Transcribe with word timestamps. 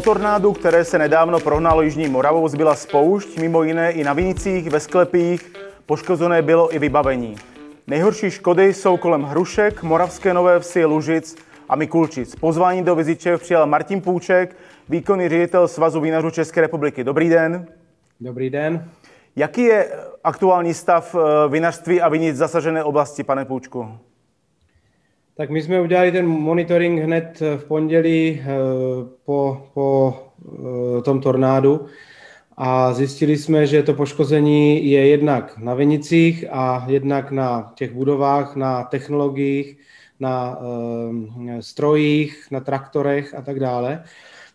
Po 0.00 0.04
tornádu, 0.04 0.52
které 0.52 0.84
se 0.84 0.98
nedávno 0.98 1.40
prohnalo 1.40 1.82
Jižní 1.82 2.08
Moravou, 2.08 2.48
zbyla 2.48 2.74
spoušť, 2.74 3.38
mimo 3.38 3.62
jiné 3.62 3.92
i 3.92 4.04
na 4.04 4.12
vinicích, 4.12 4.70
ve 4.70 4.80
sklepích, 4.80 5.52
poškozené 5.86 6.42
bylo 6.42 6.74
i 6.74 6.78
vybavení. 6.78 7.36
Nejhorší 7.86 8.30
škody 8.30 8.74
jsou 8.74 8.96
kolem 8.96 9.22
Hrušek, 9.22 9.82
Moravské 9.82 10.34
Nové 10.34 10.60
Vsi, 10.60 10.84
Lužic 10.84 11.36
a 11.68 11.76
Mikulčic. 11.76 12.34
Pozvání 12.34 12.82
do 12.82 12.94
Vizičev 12.94 13.40
přijal 13.42 13.66
Martin 13.66 14.00
Půček, 14.00 14.56
výkonný 14.88 15.28
ředitel 15.28 15.68
Svazu 15.68 16.00
vinařů 16.00 16.30
České 16.30 16.60
republiky. 16.60 17.04
Dobrý 17.04 17.28
den. 17.28 17.66
Dobrý 18.20 18.50
den. 18.50 18.84
Jaký 19.36 19.62
je 19.62 19.88
aktuální 20.24 20.74
stav 20.74 21.14
eh, 21.14 21.48
vinařství 21.48 22.00
a 22.00 22.08
vinic 22.08 22.36
zasažené 22.36 22.84
oblasti, 22.84 23.22
pane 23.22 23.44
Půčku? 23.44 23.98
Tak 25.34 25.50
my 25.50 25.62
jsme 25.62 25.80
udělali 25.80 26.12
ten 26.12 26.26
monitoring 26.26 27.00
hned 27.00 27.42
v 27.56 27.64
pondělí 27.64 28.40
eh, 28.40 28.46
po, 29.24 29.66
po 29.74 30.14
eh, 30.98 31.02
tom 31.02 31.20
tornádu 31.20 31.86
a 32.56 32.92
zjistili 32.92 33.36
jsme, 33.36 33.66
že 33.66 33.82
to 33.82 33.94
poškození 33.94 34.90
je 34.90 35.06
jednak 35.08 35.58
na 35.58 35.74
vinicích 35.74 36.44
a 36.50 36.84
jednak 36.88 37.30
na 37.30 37.72
těch 37.74 37.92
budovách, 37.92 38.56
na 38.56 38.84
technologiích, 38.84 39.78
na 40.20 40.58
strojích, 41.60 42.46
na 42.50 42.60
traktorech 42.60 43.34
a 43.34 43.42
tak 43.42 43.60
dále. 43.60 44.04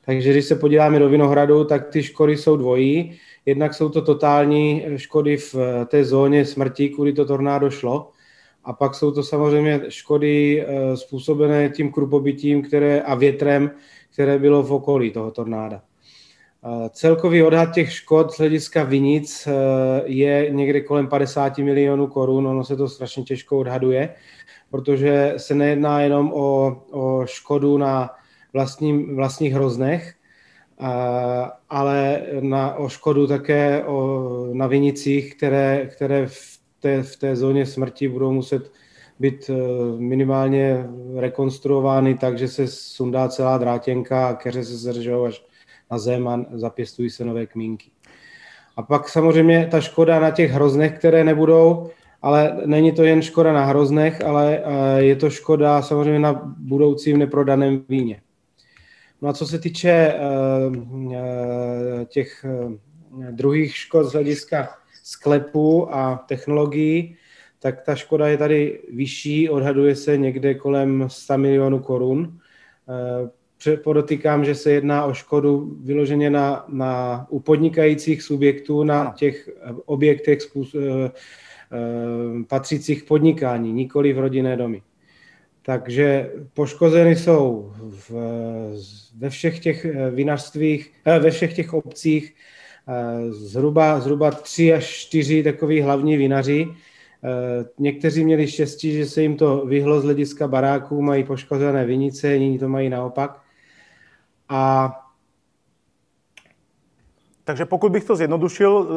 Takže 0.05 0.31
když 0.31 0.45
se 0.45 0.55
podíváme 0.55 0.99
do 0.99 1.09
Vinohradu, 1.09 1.63
tak 1.63 1.87
ty 1.87 2.03
škody 2.03 2.37
jsou 2.37 2.57
dvojí. 2.57 3.17
Jednak 3.45 3.73
jsou 3.73 3.89
to 3.89 4.01
totální 4.01 4.85
škody 4.95 5.37
v 5.37 5.55
té 5.87 6.05
zóně 6.05 6.45
smrti, 6.45 6.89
kudy 6.89 7.13
to 7.13 7.25
tornádo 7.25 7.69
šlo. 7.69 8.11
A 8.65 8.73
pak 8.73 8.95
jsou 8.95 9.11
to 9.11 9.23
samozřejmě 9.23 9.81
škody 9.89 10.65
eh, 10.67 10.97
způsobené 10.97 11.69
tím 11.69 11.91
krupobytím 11.91 12.61
které, 12.61 13.01
a 13.01 13.15
větrem, 13.15 13.71
které 14.13 14.39
bylo 14.39 14.63
v 14.63 14.73
okolí 14.73 15.11
toho 15.11 15.31
tornáda. 15.31 15.81
Eh, 16.65 16.89
celkový 16.89 17.43
odhad 17.43 17.73
těch 17.73 17.93
škod 17.93 18.33
z 18.33 18.37
hlediska 18.37 18.83
vinic 18.83 19.47
eh, 19.47 19.51
je 20.05 20.47
někde 20.51 20.81
kolem 20.81 21.07
50 21.07 21.57
milionů 21.57 22.07
korun. 22.07 22.47
Ono 22.47 22.63
se 22.63 22.75
to 22.75 22.89
strašně 22.89 23.23
těžko 23.23 23.59
odhaduje, 23.59 24.09
protože 24.69 25.33
se 25.37 25.55
nejedná 25.55 26.01
jenom 26.01 26.33
o, 26.33 26.77
o 26.91 27.25
škodu 27.25 27.77
na 27.77 28.09
vlastním, 28.53 29.15
vlastních 29.15 29.53
hroznech, 29.53 30.13
ale 31.69 32.21
na, 32.39 32.75
o 32.75 32.89
škodu 32.89 33.27
také 33.27 33.83
o, 33.83 34.47
na 34.53 34.67
vinicích, 34.67 35.35
které, 35.35 35.89
které 35.95 36.27
v, 36.27 36.54
té, 36.85 37.03
v 37.03 37.15
té 37.15 37.35
zóně 37.35 37.65
smrti 37.65 38.07
budou 38.07 38.31
muset 38.31 38.71
být 39.19 39.49
e, 39.49 39.53
minimálně 39.97 40.85
rekonstruovány 41.15 42.15
tak, 42.15 42.37
že 42.37 42.47
se 42.47 42.67
sundá 42.67 43.29
celá 43.29 43.57
drátěnka 43.57 44.27
a 44.27 44.33
keře 44.33 44.63
se 44.63 44.77
zržou 44.77 45.25
až 45.25 45.45
na 45.91 45.97
zem 45.97 46.27
a 46.27 46.45
zapěstují 46.53 47.09
se 47.09 47.25
nové 47.25 47.45
kmínky. 47.45 47.89
A 48.77 48.81
pak 48.81 49.09
samozřejmě 49.09 49.67
ta 49.71 49.81
škoda 49.81 50.19
na 50.19 50.31
těch 50.31 50.51
hroznech, 50.51 50.97
které 50.97 51.23
nebudou, 51.23 51.89
ale 52.21 52.57
není 52.65 52.91
to 52.91 53.03
jen 53.03 53.21
škoda 53.21 53.53
na 53.53 53.65
hroznech, 53.65 54.21
ale 54.21 54.61
e, 54.63 55.03
je 55.03 55.15
to 55.15 55.29
škoda 55.29 55.81
samozřejmě 55.81 56.19
na 56.19 56.55
budoucím 56.57 57.17
neprodaném 57.17 57.83
víně. 57.89 58.21
No 59.21 59.29
a 59.29 59.33
co 59.33 59.47
se 59.47 59.59
týče 59.59 59.89
eh, 59.89 60.17
eh, 61.13 62.05
těch 62.05 62.45
eh, 62.45 63.31
druhých 63.31 63.75
škod 63.75 64.03
z 64.03 64.13
hlediska 64.13 64.69
sklepů 65.05 65.95
a 65.95 66.25
technologií, 66.27 67.15
tak 67.59 67.81
ta 67.81 67.95
škoda 67.95 68.27
je 68.27 68.37
tady 68.37 68.79
vyšší, 68.91 69.49
odhaduje 69.49 69.95
se 69.95 70.17
někde 70.17 70.53
kolem 70.53 71.05
100 71.07 71.37
milionů 71.37 71.79
korun. 71.79 72.39
Podotýkám, 73.83 74.45
že 74.45 74.55
se 74.55 74.71
jedná 74.71 75.05
o 75.05 75.13
škodu 75.13 75.77
vyloženě 75.83 76.29
na, 76.29 76.65
na 76.67 77.25
u 77.29 77.39
podnikajících 77.39 78.21
subjektů 78.21 78.83
na 78.83 79.13
těch 79.17 79.49
objektech 79.85 80.39
patřících 82.47 83.03
podnikání, 83.03 83.73
nikoli 83.73 84.13
v 84.13 84.19
rodinné 84.19 84.57
domy. 84.57 84.81
Takže 85.61 86.31
poškozeny 86.53 87.15
jsou 87.15 87.73
v, 87.77 88.11
ve 89.17 89.29
všech 89.29 89.59
těch 89.59 89.85
eh, 89.85 90.11
vinařstvích, 90.11 90.93
eh, 91.05 91.19
ve 91.19 91.31
všech 91.31 91.55
těch 91.55 91.73
obcích 91.73 92.33
eh, 92.33 92.64
zhruba, 93.29 93.99
zhruba 93.99 94.31
tři 94.31 94.73
až 94.73 94.85
čtyři 94.85 95.43
takový 95.43 95.81
hlavní 95.81 96.17
vinaři. 96.17 96.67
Někteří 97.79 98.25
měli 98.25 98.47
štěstí, 98.47 98.93
že 98.93 99.05
se 99.05 99.21
jim 99.21 99.37
to 99.37 99.65
vyhlo 99.65 100.01
z 100.01 100.03
hlediska 100.03 100.47
baráků, 100.47 101.01
mají 101.01 101.23
poškozené 101.23 101.85
vinice, 101.85 102.33
jiní 102.33 102.59
to 102.59 102.69
mají 102.69 102.89
naopak. 102.89 103.41
A 104.49 104.91
takže 107.43 107.65
pokud 107.65 107.91
bych 107.91 108.03
to 108.03 108.15
zjednodušil, 108.15 108.87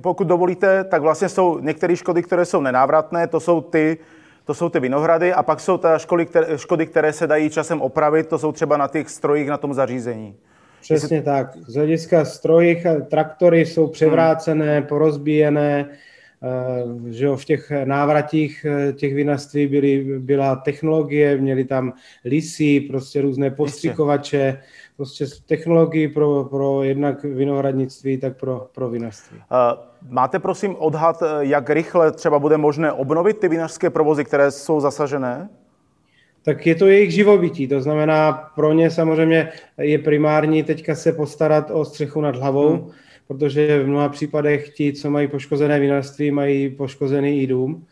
pokud 0.00 0.26
dovolíte, 0.26 0.84
tak 0.84 1.02
vlastně 1.02 1.28
jsou 1.28 1.58
některé 1.58 1.96
škody, 1.96 2.22
které 2.22 2.44
jsou 2.44 2.60
nenávratné, 2.60 3.26
to 3.26 3.40
jsou 3.40 3.60
ty, 3.60 3.98
to 4.44 4.54
jsou 4.54 4.68
ty 4.68 4.80
vinohrady 4.80 5.32
a 5.32 5.42
pak 5.42 5.60
jsou 5.60 5.78
ta 5.78 5.98
školy, 5.98 6.26
které, 6.26 6.58
škody, 6.58 6.86
které 6.86 7.12
se 7.12 7.26
dají 7.26 7.50
časem 7.50 7.80
opravit, 7.80 8.26
to 8.26 8.38
jsou 8.38 8.52
třeba 8.52 8.76
na 8.76 8.88
těch 8.88 9.10
strojích, 9.10 9.48
na 9.48 9.56
tom 9.56 9.74
zařízení. 9.74 10.36
Přesně 10.80 11.16
Jestli... 11.16 11.24
tak. 11.24 11.56
Z 11.66 11.74
hlediska 11.74 12.24
strojích 12.24 12.86
traktory 13.10 13.66
jsou 13.66 13.86
převrácené, 13.86 14.78
hmm. 14.78 14.86
porozbíjené, 14.86 15.88
eh, 15.88 17.12
že 17.12 17.24
jo, 17.24 17.36
v 17.36 17.44
těch 17.44 17.72
návratích 17.84 18.66
eh, 18.68 18.92
těch 18.92 19.14
vinařství 19.14 19.66
byly, 19.66 20.18
byla 20.18 20.56
technologie, 20.56 21.36
měli 21.36 21.64
tam 21.64 21.92
lisy, 22.24 22.80
prostě 22.80 23.22
různé 23.22 23.50
postřikovače, 23.50 24.60
prostě 24.96 25.26
technologii 25.46 26.08
pro, 26.08 26.44
pro 26.44 26.82
jednak 26.82 27.24
vinohradnictví, 27.24 28.18
tak 28.18 28.36
pro, 28.36 28.68
pro 28.74 28.90
vinařství. 28.90 29.38
Máte 30.08 30.38
prosím 30.38 30.76
odhad, 30.78 31.22
jak 31.40 31.70
rychle 31.70 32.12
třeba 32.12 32.38
bude 32.38 32.56
možné 32.56 32.92
obnovit 32.92 33.38
ty 33.38 33.48
vinařské 33.48 33.90
provozy, 33.90 34.24
které 34.24 34.50
jsou 34.50 34.80
zasažené? 34.80 35.48
Tak 36.42 36.66
je 36.66 36.74
to 36.74 36.86
jejich 36.86 37.10
živobytí, 37.10 37.68
to 37.68 37.80
znamená 37.80 38.32
pro 38.32 38.72
ně 38.72 38.90
samozřejmě 38.90 39.48
je 39.78 39.98
primární 39.98 40.62
teďka 40.62 40.94
se 40.94 41.12
postarat 41.12 41.70
o 41.70 41.84
střechu 41.84 42.20
nad 42.20 42.36
hlavou, 42.36 42.68
hmm. 42.68 42.90
protože 43.28 43.82
v 43.82 43.86
mnoha 43.86 44.08
případech 44.08 44.68
ti, 44.68 44.92
co 44.92 45.10
mají 45.10 45.28
poškozené 45.28 45.80
vinařství, 45.80 46.30
mají 46.30 46.70
poškozený 46.70 47.42
i 47.42 47.46
dům, 47.46 47.86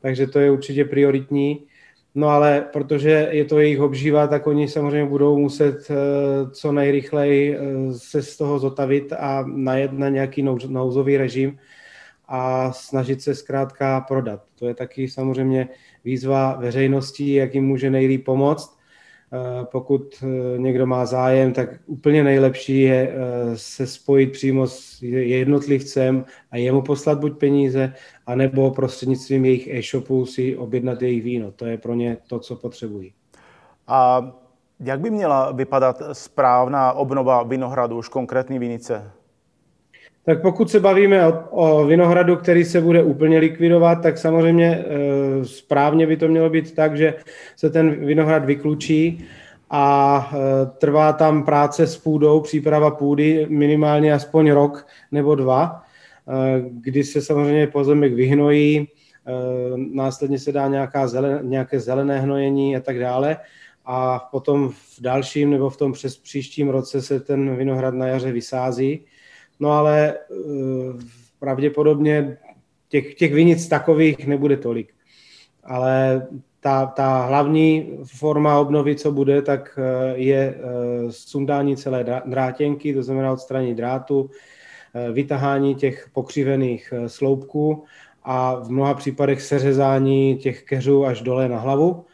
takže 0.00 0.26
to 0.26 0.38
je 0.38 0.50
určitě 0.50 0.84
prioritní. 0.84 1.60
No 2.14 2.28
ale 2.28 2.68
protože 2.72 3.28
je 3.30 3.44
to 3.44 3.58
jejich 3.58 3.80
obživa, 3.80 4.26
tak 4.26 4.46
oni 4.46 4.68
samozřejmě 4.68 5.08
budou 5.08 5.38
muset 5.38 5.90
eh, 5.90 5.94
co 6.50 6.72
nejrychleji 6.72 7.56
eh, 7.56 7.58
se 7.92 8.22
z 8.22 8.36
toho 8.36 8.58
zotavit 8.58 9.12
a 9.12 9.44
najet 9.46 9.92
na 9.92 10.08
nějaký 10.08 10.42
nouzový 10.68 11.16
režim 11.16 11.58
a 12.30 12.72
snažit 12.72 13.22
se 13.22 13.34
zkrátka 13.34 14.00
prodat. 14.00 14.42
To 14.58 14.68
je 14.68 14.74
taky 14.74 15.08
samozřejmě 15.08 15.68
výzva 16.04 16.56
veřejnosti, 16.56 17.34
jak 17.34 17.54
jim 17.54 17.64
může 17.64 17.90
nejlíp 17.90 18.24
pomoct. 18.24 18.80
Eh, 19.32 19.64
pokud 19.64 20.14
eh, 20.22 20.58
někdo 20.58 20.86
má 20.86 21.06
zájem, 21.06 21.52
tak 21.52 21.68
úplně 21.86 22.24
nejlepší 22.24 22.80
je 22.80 23.12
eh, 23.12 23.56
se 23.56 23.86
spojit 23.86 24.32
přímo 24.32 24.66
s 24.66 25.02
jednotlivcem 25.02 26.24
a 26.50 26.56
jemu 26.56 26.82
poslat 26.82 27.18
buď 27.18 27.38
peníze, 27.38 27.94
anebo 28.26 28.70
prostřednictvím 28.70 29.44
jejich 29.44 29.68
e-shopů 29.68 30.26
si 30.26 30.56
objednat 30.56 31.02
jejich 31.02 31.22
víno. 31.22 31.52
To 31.52 31.66
je 31.66 31.78
pro 31.78 31.94
ně 31.94 32.16
to, 32.28 32.38
co 32.38 32.56
potřebují. 32.56 33.12
A 33.86 34.30
jak 34.80 35.00
by 35.00 35.10
měla 35.10 35.52
vypadat 35.52 36.02
správná 36.12 36.92
obnova 36.92 37.42
vinohradu, 37.42 37.98
už 37.98 38.08
konkrétní 38.08 38.58
vinice? 38.58 39.12
Tak 40.24 40.42
pokud 40.42 40.70
se 40.70 40.80
bavíme 40.80 41.26
o, 41.26 41.44
o 41.50 41.86
vinohradu, 41.86 42.36
který 42.36 42.64
se 42.64 42.80
bude 42.80 43.02
úplně 43.02 43.38
likvidovat, 43.38 43.94
tak 43.94 44.18
samozřejmě 44.18 44.66
e, 44.66 44.84
správně 45.44 46.06
by 46.06 46.16
to 46.16 46.28
mělo 46.28 46.50
být 46.50 46.74
tak, 46.74 46.96
že 46.96 47.14
se 47.56 47.70
ten 47.70 48.06
vinohrad 48.06 48.44
vyklučí 48.44 49.24
a 49.70 50.30
e, 50.32 50.66
trvá 50.78 51.12
tam 51.12 51.44
práce 51.44 51.86
s 51.86 51.96
půdou, 51.98 52.40
příprava 52.40 52.90
půdy 52.90 53.46
minimálně 53.48 54.14
aspoň 54.14 54.50
rok 54.50 54.86
nebo 55.12 55.34
dva, 55.34 55.82
e, 56.28 56.62
kdy 56.70 57.04
se 57.04 57.22
samozřejmě 57.22 57.66
pozemek 57.66 58.14
vyhnojí, 58.14 58.78
e, 58.78 58.86
následně 59.92 60.38
se 60.38 60.52
dá 60.52 60.68
nějaká 60.68 61.08
zelen, 61.08 61.40
nějaké 61.42 61.80
zelené 61.80 62.20
hnojení 62.20 62.76
a 62.76 62.80
tak 62.80 62.98
dále. 62.98 63.36
A 63.86 64.18
potom 64.18 64.68
v 64.68 65.00
dalším 65.00 65.50
nebo 65.50 65.70
v 65.70 65.76
tom 65.76 65.92
přes 65.92 66.16
příštím 66.16 66.68
roce 66.68 67.02
se 67.02 67.20
ten 67.20 67.56
vinohrad 67.56 67.94
na 67.94 68.06
jaře 68.06 68.32
vysází 68.32 69.04
no 69.60 69.72
ale 69.72 70.14
uh, 70.28 71.00
pravděpodobně 71.38 72.38
těch, 72.88 73.14
těch 73.14 73.34
vinic 73.34 73.68
takových 73.68 74.26
nebude 74.26 74.56
tolik. 74.56 74.94
Ale 75.64 76.26
ta, 76.60 76.86
ta 76.86 77.26
hlavní 77.26 77.98
forma 78.04 78.58
obnovy, 78.58 78.96
co 78.96 79.12
bude, 79.12 79.42
tak 79.42 79.78
eh, 79.78 80.16
je 80.16 80.54
uh, 80.54 81.10
sundání 81.10 81.76
celé 81.76 82.22
drátěnky, 82.26 82.94
to 82.94 83.02
znamená 83.02 83.32
odstranění 83.32 83.74
drátu, 83.74 84.30
vytahání 85.12 85.74
těch 85.74 86.08
pokřivených 86.12 86.94
sloupků 87.06 87.84
a 88.22 88.54
v 88.54 88.70
mnoha 88.70 88.94
případech 88.94 89.42
seřezání 89.42 90.36
těch 90.36 90.62
keřů 90.62 91.06
až 91.06 91.20
dole 91.20 91.48
na 91.48 91.58
hlavu 91.58 92.04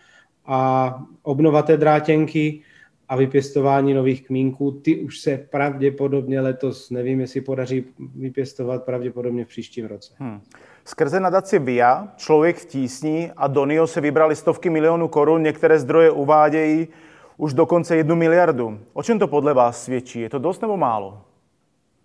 a 0.46 0.94
obnova 1.22 1.62
té 1.62 1.76
drátěnky 1.76 2.60
a 3.08 3.16
vypěstování 3.16 3.94
nových 3.94 4.26
kmínků. 4.26 4.70
Ty 4.70 4.96
už 4.96 5.18
se 5.18 5.46
pravděpodobně 5.50 6.40
letos, 6.40 6.90
nevím, 6.90 7.20
jestli 7.20 7.40
podaří 7.40 7.84
vypěstovat, 8.16 8.84
pravděpodobně 8.84 9.44
v 9.44 9.48
příštím 9.48 9.86
roce. 9.86 10.14
Hmm. 10.18 10.40
Skrze 10.84 11.20
nadaci 11.20 11.58
VIA, 11.58 12.08
Člověk 12.16 12.56
v 12.56 12.64
tísni 12.64 13.30
a 13.36 13.46
Donio 13.46 13.86
se 13.86 14.00
vybrali 14.00 14.36
stovky 14.36 14.70
milionů 14.70 15.08
korun, 15.08 15.42
některé 15.42 15.78
zdroje 15.78 16.10
uvádějí 16.10 16.88
už 17.36 17.54
dokonce 17.54 17.96
jednu 17.96 18.16
miliardu. 18.16 18.78
O 18.92 19.02
čem 19.02 19.18
to 19.18 19.28
podle 19.28 19.54
vás 19.54 19.84
svědčí? 19.84 20.20
Je 20.20 20.30
to 20.30 20.38
dost 20.38 20.62
nebo 20.62 20.76
málo? 20.76 21.22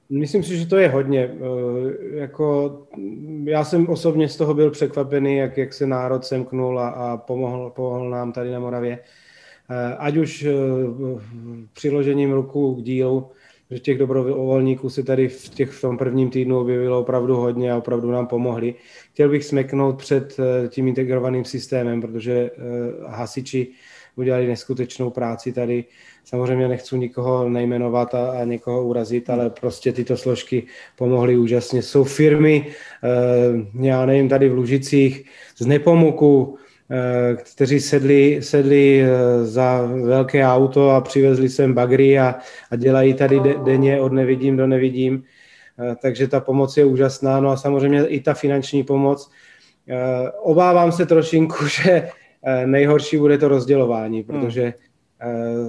Myslím 0.09 0.43
si, 0.43 0.57
že 0.57 0.67
to 0.67 0.77
je 0.77 0.89
hodně. 0.89 1.31
Eh, 1.31 2.17
jako, 2.17 2.77
já 3.43 3.63
jsem 3.63 3.89
osobně 3.89 4.29
z 4.29 4.37
toho 4.37 4.53
byl 4.53 4.71
překvapený, 4.71 5.37
jak, 5.37 5.57
jak 5.57 5.73
se 5.73 5.87
národ 5.87 6.25
semknul 6.25 6.79
a, 6.79 6.89
a 6.89 7.17
pomohl, 7.17 7.69
pomohl 7.75 8.09
nám 8.09 8.31
tady 8.31 8.51
na 8.51 8.59
Moravě. 8.59 8.99
Eh, 8.99 9.30
ať 9.97 10.17
už 10.17 10.43
eh, 10.43 10.51
přiložením 11.73 12.31
ruku 12.31 12.75
k 12.75 12.83
dílu, 12.83 13.29
že 13.71 13.79
těch 13.79 13.97
dobrovolníků 13.97 14.89
se 14.89 15.03
tady 15.03 15.27
v, 15.27 15.49
těch, 15.49 15.69
v 15.69 15.81
tom 15.81 15.97
prvním 15.97 16.29
týdnu 16.29 16.59
objevilo 16.59 16.99
opravdu 16.99 17.35
hodně 17.35 17.71
a 17.71 17.77
opravdu 17.77 18.11
nám 18.11 18.27
pomohli. 18.27 18.75
Chtěl 19.13 19.29
bych 19.29 19.45
smeknout 19.45 19.97
před 19.97 20.37
tím 20.67 20.87
integrovaným 20.87 21.45
systémem, 21.45 22.01
protože 22.01 22.51
hasiči 23.07 23.67
udělali 24.15 24.47
neskutečnou 24.47 25.09
práci 25.09 25.53
tady. 25.53 25.85
Samozřejmě 26.25 26.67
nechci 26.67 26.97
nikoho 26.97 27.49
nejmenovat 27.49 28.15
a, 28.15 28.31
a 28.31 28.43
někoho 28.43 28.83
urazit, 28.83 29.29
ale 29.29 29.49
prostě 29.49 29.93
tyto 29.93 30.17
složky 30.17 30.63
pomohly 30.95 31.37
úžasně. 31.37 31.81
Jsou 31.81 32.03
firmy, 32.03 32.67
eh, 33.03 33.87
já 33.87 34.05
nevím, 34.05 34.29
tady 34.29 34.49
v 34.49 34.53
Lužicích, 34.53 35.25
z 35.57 35.65
Nepomuku, 35.65 36.57
eh, 36.57 36.70
kteří 37.35 37.79
sedli, 37.79 38.39
sedli 38.41 39.01
eh, 39.01 39.45
za 39.45 39.81
velké 39.85 40.45
auto 40.45 40.89
a 40.89 41.01
přivezli 41.01 41.49
sem 41.49 41.73
bagry 41.73 42.19
a, 42.19 42.35
a 42.71 42.75
dělají 42.75 43.13
tady 43.13 43.39
de, 43.39 43.55
denně 43.65 44.01
od 44.01 44.11
nevidím 44.11 44.57
do 44.57 44.67
nevidím. 44.67 45.23
Takže 46.01 46.27
ta 46.27 46.39
pomoc 46.39 46.77
je 46.77 46.85
úžasná. 46.85 47.39
No 47.39 47.49
a 47.49 47.57
samozřejmě 47.57 48.05
i 48.05 48.19
ta 48.19 48.33
finanční 48.33 48.83
pomoc. 48.83 49.31
Obávám 50.41 50.91
se 50.91 51.05
trošinku, 51.05 51.67
že 51.83 52.09
Eh, 52.43 52.67
nejhorší 52.67 53.17
bude 53.17 53.37
to 53.37 53.47
rozdělování, 53.47 54.17
hmm. 54.17 54.25
protože 54.27 54.73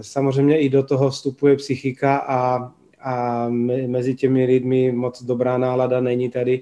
samozřejmě 0.01 0.59
i 0.59 0.69
do 0.69 0.83
toho 0.83 1.11
vstupuje 1.11 1.57
psychika 1.57 2.17
a, 2.17 2.73
a 3.01 3.47
mezi 3.87 4.15
těmi 4.15 4.45
lidmi 4.45 4.93
moc 4.93 5.23
dobrá 5.23 5.59
nálada 5.59 6.01
není 6.01 6.31
tady 6.31 6.61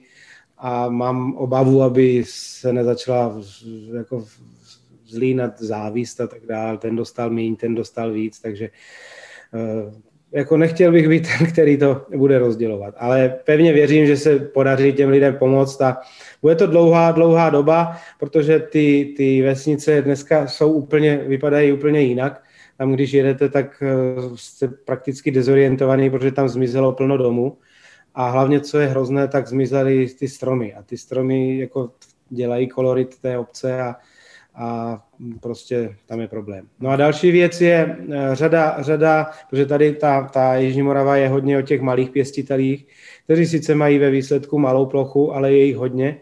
a 0.61 0.89
mám 0.89 1.35
obavu, 1.35 1.83
aby 1.83 2.25
se 2.27 2.73
nezačala 2.73 3.41
jako 3.97 4.25
zlínat 5.07 5.61
závist 5.61 6.21
a 6.21 6.27
tak 6.27 6.47
dále. 6.47 6.79
Ten 6.79 6.97
dostal 6.97 7.31
méně, 7.31 7.57
ten 7.57 7.75
dostal 7.75 8.13
víc, 8.13 8.41
takže 8.41 8.71
eh, 9.55 9.93
jako 10.33 10.57
nechtěl 10.57 10.93
bych 10.93 11.09
být 11.09 11.29
ten, 11.39 11.47
který 11.47 11.77
to 11.77 12.07
bude 12.17 12.39
rozdělovat. 12.39 12.95
Ale 12.99 13.39
pevně 13.45 13.73
věřím, 13.73 14.07
že 14.07 14.17
se 14.17 14.39
podaří 14.39 14.93
těm 14.93 15.09
lidem 15.09 15.37
pomoct 15.37 15.81
a 15.81 15.97
bude 16.43 16.55
to 16.55 16.67
dlouhá, 16.67 17.13
dlouhá 17.13 17.51
doba, 17.51 17.97
protože 18.19 18.59
ty, 18.59 19.15
ty 19.17 19.43
vesnice 19.43 20.03
dneska 20.03 20.47
jsou 20.47 20.73
úplně, 20.73 21.17
vypadají 21.17 21.73
úplně 21.73 22.01
jinak. 22.01 22.43
Tam, 22.79 22.93
když 22.93 23.13
jedete, 23.13 23.49
tak 23.49 23.83
eh, 23.83 24.21
jste 24.35 24.69
prakticky 24.69 25.31
dezorientovaný, 25.31 26.11
protože 26.11 26.33
tam 26.33 26.49
zmizelo 26.49 26.93
plno 26.93 27.17
domů. 27.17 27.57
A 28.15 28.31
hlavně, 28.31 28.61
co 28.61 28.79
je 28.79 28.87
hrozné, 28.87 29.29
tak 29.29 29.47
zmizely 29.47 30.07
ty 30.19 30.29
stromy. 30.29 30.75
A 30.75 30.83
ty 30.83 30.97
stromy 30.97 31.59
jako 31.59 31.91
dělají 32.31 32.69
kolorit 32.69 33.19
té 33.19 33.39
obce 33.39 33.83
a, 33.83 33.97
a 34.55 35.01
prostě 35.41 35.97
tam 36.07 36.21
je 36.21 36.29
problém. 36.29 36.69
No 36.81 36.91
a 36.91 36.97
další 36.97 37.31
věc 37.31 37.61
je 37.61 37.97
eh, 38.13 38.31
řada, 38.33 38.77
řada 38.83 39.31
protože 39.51 39.67
tady 39.67 39.93
ta, 39.93 40.29
ta 40.33 40.57
Jižní 40.57 40.83
Morava 40.83 41.17
je 41.17 41.29
hodně 41.29 41.59
o 41.59 41.63
těch 41.63 41.81
malých 41.81 42.11
pěstitelích, 42.11 42.87
kteří 43.25 43.47
sice 43.47 43.75
mají 43.75 43.99
ve 43.99 44.11
výsledku 44.11 44.59
malou 44.59 44.87
plochu, 44.87 45.35
ale 45.35 45.53
je 45.53 45.65
jich 45.65 45.77
hodně. 45.77 46.21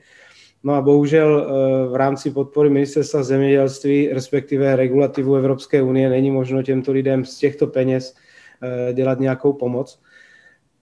No 0.63 0.75
a 0.75 0.81
bohužel 0.81 1.47
eh, 1.47 1.89
v 1.89 1.95
rámci 1.95 2.31
podpory 2.31 2.71
ministerstva 2.71 3.23
zemědělství, 3.23 4.09
respektive 4.13 4.77
regulativu 4.77 5.35
Evropské 5.35 5.83
unie, 5.83 6.09
není 6.09 6.31
možno 6.31 6.63
těmto 6.63 6.93
lidem 6.93 7.25
z 7.25 7.39
těchto 7.39 7.67
peněz 7.67 8.15
eh, 8.63 8.93
dělat 8.93 9.21
nějakou 9.21 9.53
pomoc 9.53 10.01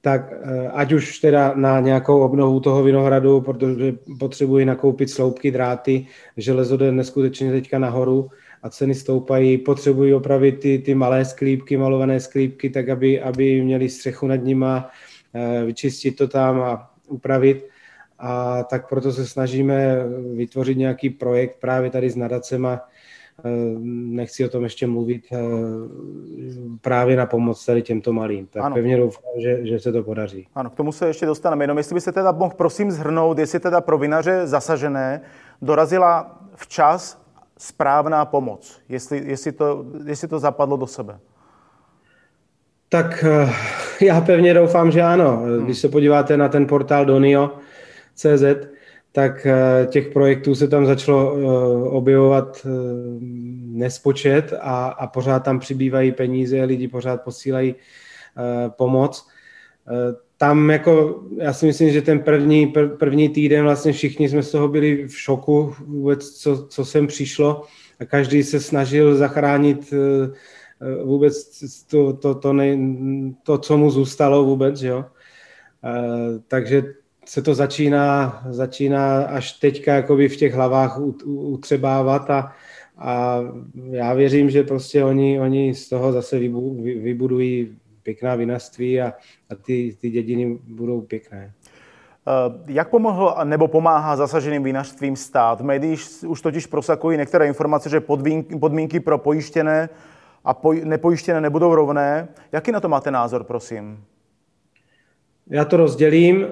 tak 0.06 0.30
eh, 0.32 0.68
ať 0.68 0.92
už 0.92 1.18
teda 1.18 1.52
na 1.58 1.80
nějakou 1.80 2.20
obnovu 2.22 2.60
toho 2.60 2.82
vinohradu, 2.82 3.40
protože 3.40 3.94
potřebují 4.18 4.64
nakoupit 4.64 5.10
sloupky, 5.10 5.50
dráty, 5.50 6.06
železo 6.36 6.76
jde 6.76 6.92
neskutečně 6.92 7.50
teďka 7.50 7.78
nahoru 7.78 8.30
a 8.62 8.70
ceny 8.70 8.94
stoupají, 8.94 9.58
potřebují 9.58 10.14
opravit 10.14 10.60
ty, 10.60 10.78
ty 10.78 10.94
malé 10.94 11.24
sklípky, 11.24 11.76
malované 11.76 12.20
sklípky, 12.20 12.70
tak 12.70 12.88
aby, 12.88 13.20
aby 13.20 13.60
měli 13.62 13.88
střechu 13.88 14.26
nad 14.26 14.36
nima, 14.36 14.90
eh, 15.34 15.64
vyčistit 15.64 16.16
to 16.16 16.28
tam 16.28 16.60
a 16.60 16.90
upravit. 17.08 17.66
A 18.18 18.62
tak 18.62 18.88
proto 18.88 19.12
se 19.12 19.26
snažíme 19.26 20.04
vytvořit 20.36 20.78
nějaký 20.78 21.10
projekt 21.10 21.56
právě 21.60 21.90
tady 21.90 22.10
s 22.10 22.16
nadacema, 22.16 22.80
nechci 23.82 24.44
o 24.44 24.48
tom 24.48 24.64
ještě 24.64 24.86
mluvit, 24.86 25.22
eh, 25.32 25.38
právě 26.80 27.16
na 27.16 27.26
pomoc 27.26 27.66
tady 27.66 27.82
těmto 27.82 28.12
malým. 28.12 28.46
Tak 28.46 28.62
ano. 28.62 28.74
pevně 28.74 28.96
doufám, 28.96 29.32
že, 29.42 29.66
že 29.66 29.80
se 29.80 29.92
to 29.92 30.02
podaří. 30.02 30.46
Ano, 30.54 30.70
k 30.70 30.74
tomu 30.74 30.92
se 30.92 31.06
ještě 31.06 31.26
dostaneme. 31.26 31.64
Jenom 31.64 31.78
jestli 31.78 31.94
byste 31.94 32.12
teda 32.12 32.32
mohl 32.32 32.54
prosím 32.56 32.90
zhrnout, 32.90 33.38
jestli 33.38 33.60
teda 33.60 33.80
pro 33.80 33.98
vinaře 33.98 34.46
zasažené 34.46 35.20
dorazila 35.62 36.38
včas 36.54 37.26
správná 37.58 38.24
pomoc, 38.24 38.80
jestli, 38.88 39.22
jestli, 39.26 39.52
to, 39.52 39.84
jestli 40.04 40.28
to 40.28 40.38
zapadlo 40.38 40.76
do 40.76 40.86
sebe. 40.86 41.18
Tak 42.88 43.24
eh, 43.24 43.52
já 44.04 44.20
pevně 44.20 44.54
doufám, 44.54 44.90
že 44.90 45.02
ano. 45.02 45.36
Hmm. 45.36 45.64
Když 45.64 45.78
se 45.78 45.88
podíváte 45.88 46.36
na 46.36 46.48
ten 46.48 46.66
portál 46.66 47.04
Donio.cz, 47.04 48.42
tak 49.16 49.46
eh, 49.46 49.86
těch 49.86 50.08
projektů 50.08 50.54
se 50.54 50.68
tam 50.68 50.86
začalo 50.86 51.36
eh, 51.36 51.88
objevovat 51.88 52.66
eh, 52.66 52.68
nespočet 53.80 54.52
a, 54.60 54.86
a 54.86 55.06
pořád 55.06 55.40
tam 55.40 55.58
přibývají 55.58 56.12
peníze, 56.12 56.64
lidi 56.64 56.88
pořád 56.88 57.24
posílají 57.24 57.74
pomoc. 58.68 59.28
Tam 60.36 60.70
jako, 60.70 61.22
já 61.38 61.52
si 61.52 61.66
myslím, 61.66 61.92
že 61.92 62.02
ten 62.02 62.18
první, 62.18 62.72
první 62.98 63.28
týden 63.28 63.64
vlastně 63.64 63.92
všichni 63.92 64.28
jsme 64.28 64.42
z 64.42 64.50
toho 64.50 64.68
byli 64.68 65.08
v 65.08 65.18
šoku 65.18 65.74
vůbec, 65.86 66.30
co, 66.30 66.66
co 66.66 66.84
sem 66.84 67.06
přišlo 67.06 67.62
a 68.00 68.04
každý 68.04 68.42
se 68.42 68.60
snažil 68.60 69.16
zachránit 69.16 69.94
vůbec 71.04 71.64
to, 71.90 72.12
to, 72.12 72.34
to, 72.34 72.52
ne, 72.52 72.78
to 73.42 73.58
co 73.58 73.76
mu 73.76 73.90
zůstalo 73.90 74.44
vůbec, 74.44 74.82
jo. 74.82 75.04
Takže 76.48 76.82
se 77.28 77.42
to 77.42 77.54
začíná, 77.54 78.42
začíná 78.50 79.22
až 79.22 79.52
teďka 79.52 79.94
jakoby 79.94 80.28
v 80.28 80.36
těch 80.36 80.54
hlavách 80.54 80.98
utřebávat 81.24 82.30
a, 82.30 82.52
a 82.98 83.40
já 83.90 84.14
věřím, 84.14 84.50
že 84.50 84.62
prostě 84.62 85.04
oni, 85.04 85.40
oni 85.40 85.74
z 85.74 85.88
toho 85.88 86.12
zase 86.12 86.38
vybudují 87.02 87.78
pěkná 88.02 88.34
vinařství 88.34 89.00
a, 89.00 89.12
a 89.50 89.54
ty, 89.54 89.96
ty 90.00 90.10
dědiny 90.10 90.58
budou 90.66 91.00
pěkné. 91.00 91.52
Eh, 92.28 92.62
jak 92.66 92.88
pomohl 92.88 93.34
nebo 93.44 93.68
pomáhá 93.68 94.16
zasaženým 94.16 94.62
vinařstvím 94.62 95.16
stát? 95.16 95.60
V 95.60 95.64
už 96.26 96.42
totiž 96.42 96.66
prosakují 96.66 97.18
některé 97.18 97.46
informace, 97.46 97.88
že 97.88 98.00
podmínky 98.60 99.00
pro 99.00 99.18
pojištěné 99.18 99.88
a 100.44 100.60
nepojištěné 100.84 101.40
nebudou 101.40 101.74
rovné. 101.74 102.28
Jaký 102.52 102.72
na 102.72 102.80
to 102.80 102.88
máte 102.88 103.10
názor, 103.10 103.44
prosím? 103.44 104.04
Já 105.50 105.64
to 105.64 105.76
rozdělím. 105.76 106.44
Eh, 106.44 106.48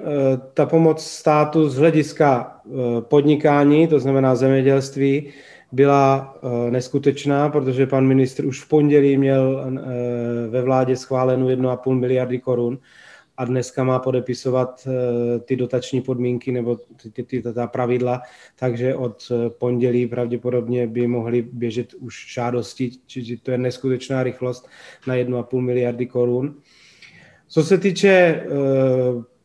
ta 0.54 0.66
pomoc 0.66 1.04
státu 1.04 1.68
z 1.68 1.76
hlediska 1.76 2.60
eh, 2.66 2.70
podnikání, 3.00 3.88
to 3.88 4.00
znamená 4.00 4.34
zemědělství, 4.34 5.28
byla 5.72 6.36
eh, 6.42 6.70
neskutečná, 6.70 7.48
protože 7.48 7.86
pan 7.86 8.06
ministr 8.06 8.46
už 8.46 8.60
v 8.60 8.68
pondělí 8.68 9.16
měl 9.16 9.64
ve 10.48 10.62
vládě 10.62 10.96
schválenou 10.96 11.48
1,5 11.48 11.94
miliardy 11.94 12.38
korun 12.38 12.78
a 13.36 13.44
dneska 13.44 13.84
má 13.84 13.98
podepisovat 13.98 14.88
ty 15.44 15.56
dotační 15.56 16.00
podmínky 16.00 16.52
nebo 16.52 16.78
ty, 17.12 17.22
ty, 17.22 17.42
ta 17.42 17.66
pravidla, 17.66 18.22
takže 18.58 18.94
od 18.94 19.32
pondělí 19.48 20.06
pravděpodobně 20.06 20.86
by 20.86 21.06
mohly 21.06 21.42
běžet 21.42 21.94
už 21.94 22.34
žádosti, 22.34 22.90
čiže 23.06 23.36
to 23.42 23.50
je 23.50 23.58
neskutečná 23.58 24.22
rychlost 24.22 24.68
na 25.06 25.14
1,5 25.14 25.60
miliardy 25.60 26.06
korun. 26.06 26.54
Co 27.54 27.62
se 27.62 27.78
týče 27.78 28.08
eh, 28.10 28.44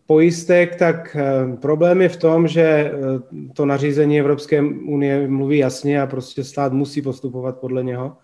pojistek, 0.05 0.75
tak 0.75 1.17
eh, 1.19 1.57
problém 1.57 2.01
je 2.01 2.09
v 2.09 2.17
tom, 2.17 2.47
že 2.47 2.61
eh, 2.61 2.91
to 3.53 3.65
nařízení 3.65 4.19
Evropské 4.19 4.61
unie 4.85 5.27
mluví 5.27 5.57
jasně 5.57 6.01
a 6.01 6.07
prostě 6.07 6.43
stát 6.43 6.73
musí 6.73 7.01
postupovat 7.01 7.59
podle 7.59 7.83
něho 7.83 8.17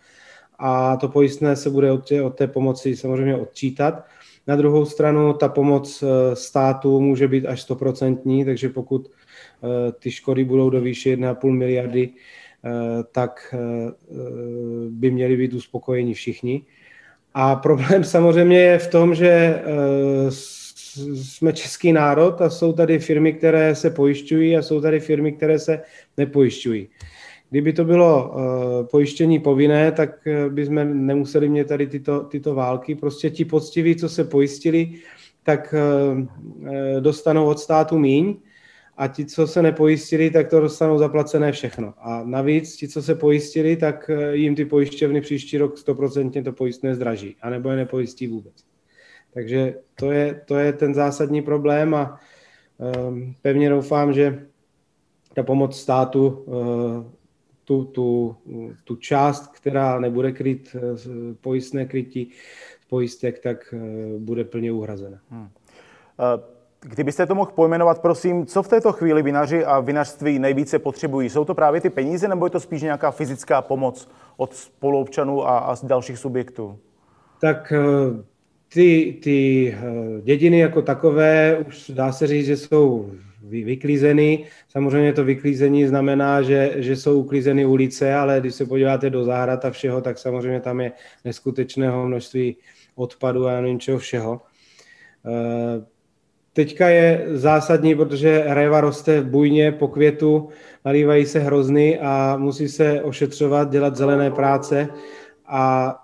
a 0.60 0.98
to 0.98 1.10
pojistné 1.10 1.56
se 1.56 1.70
bude 1.70 1.92
od 1.92 2.08
té, 2.08 2.22
od 2.22 2.36
té 2.36 2.48
pomoci 2.48 2.96
samozřejmě 2.96 3.36
odčítat. 3.36 4.06
Na 4.48 4.56
druhou 4.56 4.86
stranu 4.86 5.34
ta 5.34 5.50
pomoc 5.50 6.04
státu 6.34 7.02
může 7.02 7.28
být 7.28 7.46
až 7.46 7.62
stoprocentní, 7.62 8.46
takže 8.46 8.70
pokud 8.70 9.12
ty 10.00 10.12
škody 10.12 10.44
budou 10.44 10.70
do 10.70 10.82
výše 10.82 11.16
1,5 11.16 11.52
miliardy, 11.52 12.10
tak 13.12 13.56
by 14.90 15.12
měli 15.12 15.38
být 15.38 15.54
uspokojeni 15.54 16.14
všichni. 16.14 16.66
A 17.38 17.56
problém 17.56 18.04
samozřejmě 18.16 18.60
je 18.60 18.80
v 18.80 18.88
tom, 18.88 19.16
že 19.16 19.62
jsme 21.16 21.54
český 21.54 21.94
národ 21.94 22.42
a 22.42 22.50
jsou 22.50 22.74
tady 22.74 23.00
firmy, 23.00 23.34
které 23.34 23.76
se 23.76 23.90
pojišťují 23.90 24.58
a 24.58 24.62
jsou 24.62 24.82
tady 24.82 25.00
firmy, 25.00 25.32
které 25.32 25.60
se 25.60 25.82
nepojišťují. 26.18 26.88
Kdyby 27.50 27.74
to 27.74 27.86
bylo 27.86 28.30
uh, 28.30 28.88
pojištění 28.88 29.40
povinné, 29.40 29.92
tak 29.92 30.28
uh, 30.28 30.54
bychom 30.54 31.06
nemuseli 31.06 31.50
mít 31.50 31.68
tady 31.68 31.88
tyto, 31.88 32.20
tyto 32.20 32.56
války. 32.56 32.96
Prostě 32.96 33.30
ti 33.30 33.46
poctiví, 33.46 33.96
co 33.96 34.10
se 34.10 34.24
pojistili, 34.24 34.92
tak 35.44 35.76
dostanou 37.00 37.46
od 37.46 37.60
státu 37.60 38.00
míň 38.00 38.36
a 38.98 39.08
ti, 39.08 39.26
co 39.26 39.48
se 39.48 39.62
nepojistili, 39.62 40.30
tak 40.30 40.50
to 40.50 40.60
dostanou 40.60 40.98
zaplacené 40.98 41.52
všechno. 41.52 41.94
A 41.98 42.24
navíc 42.24 42.76
ti, 42.76 42.88
co 42.88 43.02
se 43.02 43.16
pojistili, 43.16 43.76
tak 43.76 44.12
jim 44.32 44.56
ty 44.56 44.66
pojišťovny 44.66 45.22
příští 45.22 45.58
rok 45.58 45.76
100% 45.76 46.44
to 46.44 46.52
pojistné 46.52 46.96
zdraží, 46.96 47.36
anebo 47.42 47.70
je 47.70 47.76
nepojistí 47.76 48.28
vůbec. 48.28 48.54
Takže 49.34 49.76
to 49.96 50.12
je, 50.12 50.42
to 50.46 50.58
je 50.58 50.74
ten 50.74 50.94
zásadní 50.94 51.42
problém 51.42 51.96
a 51.96 52.20
um, 53.08 53.36
pevně 53.42 53.70
doufám, 53.70 54.14
že 54.14 54.46
ta 55.34 55.44
pomoc 55.44 55.80
státu 55.80 56.28
uh, 56.28 57.04
tu, 57.64 57.86
tu, 57.86 58.36
tu 58.84 58.96
část, 58.96 59.48
která 59.48 60.00
nebude 60.00 60.32
kryt 60.32 60.76
uh, 60.76 61.00
pojistné 61.42 61.86
krytí 61.86 62.32
pojistek, 62.90 63.40
tak 63.40 63.74
uh, 63.74 64.22
bude 64.22 64.44
plně 64.44 64.72
uhrazena. 64.72 65.20
Hmm. 65.30 65.42
Uh, 65.44 66.55
kdybyste 66.88 67.26
to 67.26 67.36
mohl 67.36 67.52
pojmenovat, 67.56 68.02
prosím, 68.02 68.46
co 68.46 68.64
v 68.64 68.68
této 68.68 68.92
chvíli 68.92 69.24
vinaři 69.24 69.66
a 69.66 69.80
vinařství 69.80 70.40
nejvíce 70.40 70.80
potřebují? 70.80 71.30
Jsou 71.30 71.46
to 71.46 71.56
právě 71.56 71.82
ty 71.82 71.90
peníze, 71.90 72.28
nebo 72.28 72.46
je 72.46 72.50
to 72.50 72.60
spíš 72.60 72.82
nějaká 72.82 73.12
fyzická 73.12 73.62
pomoc 73.62 74.10
od 74.38 74.56
spoluobčanů 74.56 75.48
a, 75.48 75.58
a 75.58 75.76
dalších 75.84 76.18
subjektů? 76.18 76.80
Tak 77.42 77.74
ty, 78.74 79.18
ty 79.24 79.70
eh, 79.78 80.22
dědiny 80.22 80.60
jako 80.60 80.82
takové 80.82 81.58
už 81.68 81.90
dá 81.90 82.12
se 82.12 82.28
říct, 82.28 82.46
že 82.46 82.58
jsou 82.58 83.12
vyklízeny. 83.50 84.46
Samozřejmě 84.70 85.14
to 85.14 85.24
vyklízení 85.24 85.88
znamená, 85.88 86.42
že, 86.42 86.74
že 86.76 86.96
jsou 86.96 87.20
uklízeny 87.20 87.66
ulice, 87.66 88.14
ale 88.14 88.40
když 88.40 88.56
se 88.56 88.66
podíváte 88.66 89.10
do 89.10 89.24
zahrad 89.24 89.66
a 89.66 89.72
všeho, 89.72 90.02
tak 90.02 90.18
samozřejmě 90.18 90.60
tam 90.60 90.82
je 90.82 90.92
neskutečného 91.26 92.08
množství 92.08 92.58
odpadu 92.96 93.48
a 93.48 93.62
nevím 93.62 93.80
čeho 93.80 93.98
všeho. 93.98 94.42
Teďka 96.56 96.90
je 96.90 97.26
zásadní, 97.28 97.96
protože 97.96 98.44
réva 98.48 98.82
roste 98.82 99.22
bujně 99.22 99.72
po 99.72 99.88
květu, 99.88 100.50
nalívají 100.86 101.26
se 101.26 101.40
hrozny 101.40 102.00
a 102.00 102.38
musí 102.38 102.68
se 102.68 103.02
ošetřovat, 103.04 103.72
dělat 103.72 103.96
zelené 103.96 104.32
práce 104.32 104.88
a 105.46 105.96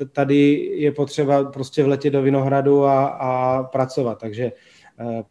e, 0.00 0.04
tady 0.04 0.70
je 0.74 0.92
potřeba 0.92 1.44
prostě 1.44 1.84
vletět 1.84 2.12
do 2.12 2.22
Vinohradu 2.22 2.84
a, 2.84 3.06
a 3.06 3.62
pracovat. 3.62 4.18
Takže 4.20 4.44
e, 4.44 4.52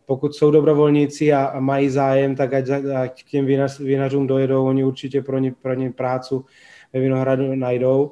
pokud 0.06 0.36
jsou 0.36 0.52
dobrovolníci 0.52 1.34
a, 1.34 1.46
a 1.46 1.60
mají 1.60 1.90
zájem, 1.90 2.36
tak 2.36 2.54
ať, 2.54 2.70
ať 2.96 3.24
k 3.24 3.28
těm 3.28 3.46
vinař, 3.46 3.80
vinařům 3.80 4.28
dojedou, 4.28 4.66
oni 4.66 4.84
určitě 4.84 5.22
pro 5.22 5.40
ně, 5.40 5.54
pro 5.62 5.74
ně 5.74 5.92
prácu 5.92 6.46
ve 6.94 7.00
Vinohradu 7.00 7.56
najdou. 7.56 8.12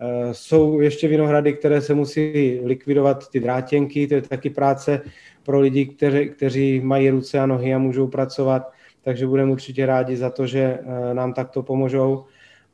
E, 0.00 0.34
jsou 0.34 0.80
ještě 0.80 1.08
vinohrady, 1.08 1.52
které 1.52 1.80
se 1.80 1.94
musí 1.94 2.60
likvidovat 2.64 3.28
ty 3.30 3.40
drátěnky, 3.40 4.06
to 4.06 4.14
je 4.14 4.22
taky 4.22 4.50
práce 4.50 5.02
pro 5.42 5.60
lidi, 5.60 5.86
kteři, 5.86 6.28
kteří 6.28 6.80
mají 6.80 7.10
ruce 7.10 7.38
a 7.38 7.46
nohy 7.46 7.74
a 7.74 7.78
můžou 7.78 8.06
pracovat, 8.06 8.72
takže 9.02 9.26
budeme 9.26 9.52
určitě 9.52 9.86
rádi 9.86 10.16
za 10.16 10.30
to, 10.30 10.46
že 10.46 10.78
nám 11.12 11.32
takto 11.32 11.62
pomožou. 11.62 12.24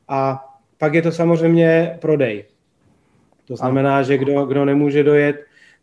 A 0.08 0.44
pak 0.78 0.94
je 0.94 1.02
to 1.02 1.12
samozřejmě 1.12 1.98
prodej. 2.00 2.44
To 3.44 3.56
znamená, 3.56 4.02
že 4.02 4.18
kdo, 4.18 4.46
kdo 4.46 4.64
nemůže 4.64 5.04
dojet, 5.04 5.36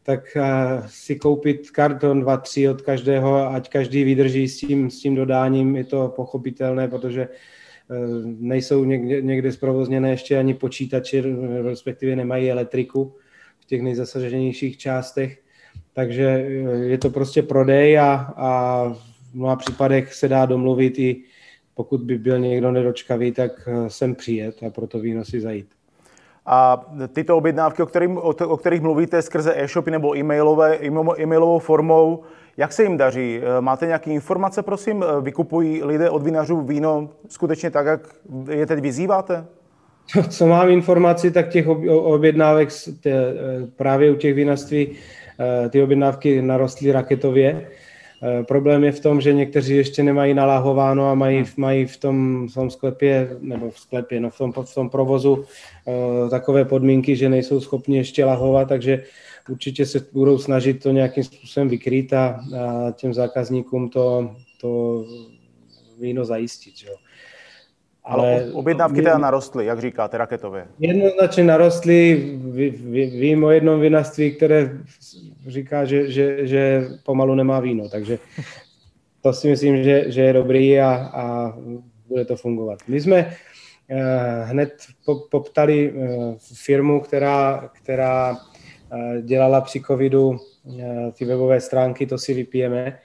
tak 0.03 0.37
uh, 0.37 0.43
si 0.87 1.15
koupit 1.15 1.71
karton 1.71 2.21
2, 2.21 2.37
3 2.37 2.69
od 2.69 2.81
každého, 2.81 3.53
ať 3.53 3.69
každý 3.69 4.03
vydrží 4.03 4.47
s 4.47 4.57
tím, 4.57 4.89
s 4.89 4.99
tím 4.99 5.15
dodáním, 5.15 5.75
je 5.75 5.83
to 5.83 6.13
pochopitelné, 6.15 6.87
protože 6.87 7.27
nejsou 8.39 8.83
někde, 8.83 9.21
někde 9.21 9.51
zprovozněné 9.51 10.09
ještě 10.09 10.37
ani 10.37 10.53
počítače, 10.53 11.23
respektive 11.63 12.15
nemají 12.15 12.51
elektriku 12.51 13.15
v 13.59 13.65
těch 13.65 13.81
nejzasaženějších 13.81 14.77
částech, 14.77 15.39
takže 15.93 16.47
uh, 16.63 16.81
je 16.83 16.97
to 16.97 17.09
prostě 17.09 17.43
prodej 17.43 17.99
a, 17.99 18.33
a 18.37 18.83
v 19.31 19.33
mnoha 19.33 19.55
případech 19.55 20.13
se 20.13 20.27
dá 20.27 20.45
domluvit 20.45 20.99
i 20.99 21.23
pokud 21.79 22.01
by 22.01 22.17
byl 22.17 22.39
někdo 22.39 22.71
nedočkavý, 22.71 23.31
tak 23.31 23.51
eh, 23.67 23.89
sem 23.89 24.15
přijet 24.15 24.63
a 24.63 24.69
proto 24.69 24.99
víno 24.99 25.25
si 25.25 25.41
zajít. 25.41 25.67
A 26.45 26.85
tyto 27.13 27.37
objednávky, 27.37 27.83
o, 27.83 27.85
kterým, 27.85 28.17
o, 28.17 28.21
o 28.21 28.57
kterých 28.57 28.81
mluvíte 28.81 29.21
skrze 29.21 29.53
e-shopy 29.55 29.91
nebo 29.91 30.17
e-mailové, 30.17 30.77
e-mailovou 31.17 31.59
formou, 31.59 32.23
jak 32.59 32.73
se 32.73 32.83
jim 32.83 32.97
daří? 32.97 33.41
Eh, 33.41 33.61
máte 33.61 33.85
nějaké 33.85 34.11
informace, 34.11 34.63
prosím? 34.63 35.03
Eh, 35.03 35.21
vykupují 35.21 35.83
lidé 35.83 36.09
od 36.09 36.23
vinařů 36.23 36.61
víno 36.61 37.09
skutečně 37.27 37.71
tak, 37.71 37.85
jak 37.85 38.01
je 38.51 38.65
teď 38.65 38.79
vyzýváte? 38.79 39.45
Co 40.29 40.47
mám 40.47 40.69
informaci, 40.69 41.31
tak 41.31 41.49
těch 41.49 41.67
objednávek 41.87 42.69
právě 43.75 44.11
u 44.11 44.15
těch 44.15 44.33
vinařství 44.33 44.95
ty 45.69 45.83
objednávky 45.83 46.41
narostly 46.41 46.91
raketově. 46.91 47.67
Eh, 48.23 48.43
problém 48.43 48.83
je 48.83 48.91
v 48.91 48.99
tom, 48.99 49.21
že 49.21 49.33
někteří 49.33 49.75
ještě 49.75 50.03
nemají 50.03 50.33
naláhováno 50.33 51.09
a 51.09 51.15
mají, 51.15 51.43
mají 51.57 51.85
v, 51.85 51.97
tom, 51.97 52.47
v 52.47 52.53
tom 52.53 52.69
sklepě, 52.69 53.37
nebo 53.39 53.71
v 53.71 53.79
sklepě, 53.79 54.19
no 54.19 54.29
v 54.29 54.37
tom, 54.37 54.53
v 54.53 54.73
tom 54.75 54.89
provozu 54.89 55.33
uh, 55.33 56.29
takové 56.29 56.65
podmínky, 56.65 57.15
že 57.15 57.29
nejsou 57.29 57.59
schopni 57.59 57.97
ještě 57.97 58.25
lahovat, 58.25 58.65
takže 58.65 59.03
určitě 59.49 59.85
se 59.85 60.05
budou 60.13 60.37
snažit 60.37 60.83
to 60.83 60.91
nějakým 60.91 61.23
způsobem 61.23 61.69
vykrýt 61.69 62.13
a, 62.13 62.27
a 62.27 62.91
těm 62.91 63.13
zákazníkům 63.13 63.89
to, 63.89 64.35
to 64.61 65.05
víno 65.99 66.25
zajistit. 66.25 66.77
Že? 66.77 66.87
Ale 68.09 68.45
objednávky 68.53 69.01
teda 69.01 69.17
narostly, 69.17 69.65
jak 69.65 69.79
říkáte, 69.79 70.17
raketově. 70.17 70.65
Jednoznačně 70.79 71.43
narostly. 71.43 72.15
Vím 73.19 73.43
o 73.43 73.51
jednom 73.51 73.81
vinařství, 73.81 74.31
které 74.31 74.71
říká, 75.47 75.85
že, 75.85 76.11
že, 76.11 76.47
že 76.47 76.87
pomalu 77.03 77.35
nemá 77.35 77.59
víno, 77.59 77.89
takže 77.89 78.19
to 79.21 79.33
si 79.33 79.49
myslím, 79.49 79.83
že, 79.83 80.11
že 80.11 80.21
je 80.21 80.33
dobrý 80.33 80.79
a, 80.79 81.09
a 81.13 81.53
bude 82.07 82.25
to 82.25 82.35
fungovat. 82.35 82.79
My 82.87 83.01
jsme 83.01 83.35
uh, 83.91 84.49
hned 84.49 84.73
poptali 85.31 85.91
uh, 85.91 86.35
firmu, 86.65 86.99
která, 86.99 87.69
která 87.73 88.31
uh, 88.31 88.37
dělala 89.21 89.61
při 89.61 89.81
covidu 89.81 90.37
ty 91.13 91.25
webové 91.25 91.61
stránky, 91.61 92.05
to 92.05 92.17
si 92.17 92.33
vypijeme, 92.33 92.99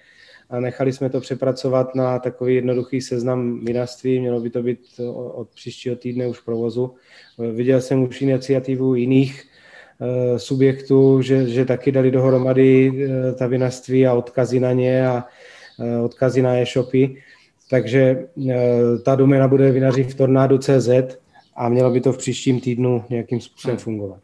a 0.56 0.60
nechali 0.60 0.92
jsme 0.92 1.10
to 1.10 1.20
přepracovat 1.20 1.94
na 1.94 2.18
takový 2.18 2.54
jednoduchý 2.54 3.00
seznam 3.00 3.64
vinařství, 3.64 4.20
mělo 4.20 4.40
by 4.40 4.50
to 4.50 4.62
být 4.62 5.00
od 5.34 5.48
příštího 5.54 5.96
týdne 5.96 6.26
už 6.26 6.38
v 6.38 6.44
provozu. 6.44 6.94
Viděl 7.52 7.80
jsem 7.80 8.02
už 8.02 8.22
iniciativu 8.22 8.94
jiných 8.94 9.44
eh, 10.00 10.38
subjektů, 10.38 11.22
že, 11.22 11.48
že 11.48 11.64
taky 11.64 11.92
dali 11.92 12.10
dohromady 12.10 12.92
eh, 12.92 13.32
ta 13.32 13.46
vinařství 13.46 14.06
a 14.06 14.14
odkazy 14.14 14.60
na 14.60 14.72
ně 14.72 15.06
a 15.08 15.24
eh, 15.80 15.98
odkazy 15.98 16.42
na 16.42 16.56
e-shopy. 16.56 17.16
Takže 17.70 18.26
ta 19.04 19.14
doména 19.14 19.48
bude 19.48 19.72
vinaři 19.72 20.04
v 20.04 20.14
tornádu.cz 20.14 20.88
a 21.56 21.68
mělo 21.68 21.90
by 21.90 22.00
to 22.00 22.12
v 22.12 22.18
příštím 22.18 22.60
týdnu 22.60 23.04
nějakým 23.10 23.40
způsobem 23.40 23.76
fungovat. 23.76 24.20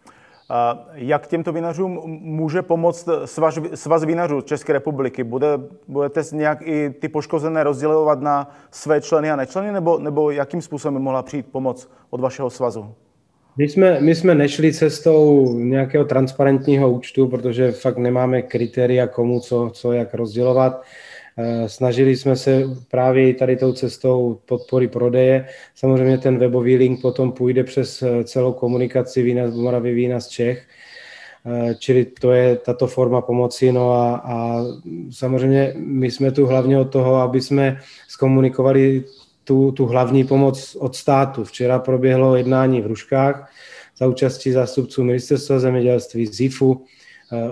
Jak 0.95 1.27
těmto 1.27 1.53
vinařům 1.53 2.01
může 2.23 2.63
pomoct 2.63 3.09
svaz, 3.25 3.59
svaz 3.75 4.05
vinařů 4.05 4.41
České 4.41 4.73
republiky? 4.73 5.25
Bude, 5.25 5.47
budete 5.89 6.23
nějak 6.33 6.59
i 6.63 6.91
ty 6.91 7.09
poškozené 7.09 7.65
rozdělovat 7.65 8.21
na 8.21 8.51
své 8.71 9.01
členy 9.01 9.31
a 9.31 9.37
nečleny, 9.37 9.73
nebo, 9.73 9.99
nebo 9.99 10.31
jakým 10.31 10.63
způsobem 10.63 11.03
mohla 11.03 11.23
přijít 11.23 11.47
pomoc 11.53 11.91
od 12.11 12.21
vašeho 12.21 12.51
svazu? 12.51 12.95
My 13.57 13.69
jsme, 13.69 14.01
my 14.01 14.15
jsme 14.15 14.35
nešli 14.35 14.73
cestou 14.73 15.53
nějakého 15.59 16.05
transparentního 16.05 16.91
účtu, 16.91 17.29
protože 17.29 17.73
fakt 17.73 17.99
nemáme 17.99 18.43
kritéria 18.43 19.07
komu 19.07 19.41
co, 19.41 19.71
co 19.73 19.93
jak 19.93 20.15
rozdělovat. 20.15 20.83
Eh, 21.39 21.69
snažili 21.69 22.17
jsme 22.17 22.37
se 22.37 22.63
právě 22.91 23.35
tady 23.35 23.57
tou 23.57 23.73
cestou 23.73 24.41
podpory 24.47 24.89
prodeje. 24.89 25.47
Samozřejmě 25.75 26.19
ten 26.19 26.39
webový 26.39 26.77
link 26.77 27.01
potom 27.01 27.33
půjde 27.33 27.65
přes 27.65 28.03
eh, 28.03 28.25
celou 28.25 28.53
komunikaci 28.53 29.23
vína 29.23 29.49
z 29.49 29.57
Moravy, 29.57 29.95
vína 29.95 30.21
z 30.21 30.29
Čech. 30.29 30.67
Eh, 31.47 31.75
čili 31.79 32.05
to 32.05 32.33
je 32.33 32.57
tato 32.57 32.87
forma 32.87 33.21
pomoci. 33.21 33.73
No 33.73 33.93
a, 33.93 34.17
a 34.17 34.65
samozřejmě 35.11 35.73
my 35.77 36.11
jsme 36.11 36.33
tu 36.33 36.47
hlavně 36.47 36.79
od 36.79 36.93
toho, 36.93 37.17
aby 37.17 37.41
jsme 37.41 37.81
zkomunikovali 38.09 39.05
tu, 39.45 39.73
tu 39.73 39.87
hlavní 39.87 40.25
pomoc 40.25 40.77
od 40.81 40.97
státu. 40.97 41.45
Včera 41.45 41.79
proběhlo 41.79 42.37
jednání 42.37 42.81
v 42.81 42.87
Ruškách 42.87 43.53
za 43.99 44.07
účastí 44.07 44.53
zástupců 44.53 45.05
ministerstva 45.05 45.59
zemědělství, 45.59 46.27
ZIFu, 46.27 46.85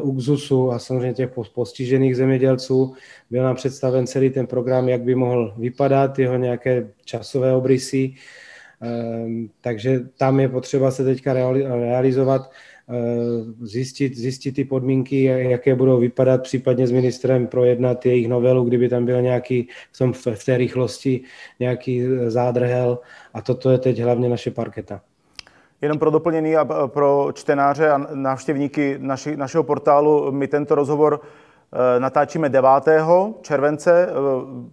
UXUSu 0.03 0.73
a 0.73 0.79
samozřejmě 0.79 1.15
těch 1.15 1.31
postižených 1.55 2.17
zemědělců. 2.17 2.95
Byl 3.31 3.43
nám 3.43 3.57
představen 3.57 4.07
celý 4.07 4.31
ten 4.31 4.47
program, 4.47 4.89
jak 4.89 5.03
by 5.03 5.15
mohl 5.15 5.55
vypadat, 5.59 6.19
jeho 6.19 6.37
nějaké 6.37 6.89
časové 7.05 7.55
obrysy, 7.55 8.15
ehm, 8.81 9.49
takže 9.61 10.01
tam 10.17 10.41
je 10.41 10.49
potřeba 10.49 10.91
se 10.91 11.05
teďka 11.05 11.33
realizovat. 11.33 12.51
zjistit, 13.61 14.17
zjistit 14.17 14.53
ty 14.53 14.65
podmínky, 14.65 15.23
jaké 15.25 15.75
budou 15.75 16.01
vypadat, 16.01 16.43
případně 16.43 16.87
s 16.87 16.93
ministrem 16.93 17.47
projednat 17.47 18.07
jejich 18.07 18.29
novelu, 18.29 18.65
kdyby 18.65 18.89
tam 18.89 19.05
byl 19.05 19.23
nějaký 19.23 19.69
v, 19.93 19.99
tom, 19.99 20.13
v 20.13 20.45
té 20.45 20.57
rychlosti 20.57 21.21
nějaký 21.61 22.03
zádrhel 22.29 22.99
a 23.35 23.43
toto 23.43 23.71
je 23.71 23.79
teď 23.79 24.01
hlavně 24.01 24.29
naše 24.29 24.51
parketa. 24.51 25.01
Jenom 25.83 25.99
pro 25.99 26.11
doplnění 26.11 26.57
a 26.57 26.65
pro 26.87 27.29
čtenáře 27.33 27.91
a 27.91 28.01
návštěvníky 28.15 28.97
naši, 28.99 29.37
našeho 29.37 29.65
portálu, 29.65 30.33
my 30.33 30.49
tento 30.49 30.75
rozhovor 30.75 31.21
Eh, 31.73 32.01
natáčíme 32.01 32.49
9. 32.49 33.35
července, 33.41 34.09
eh, 34.09 34.15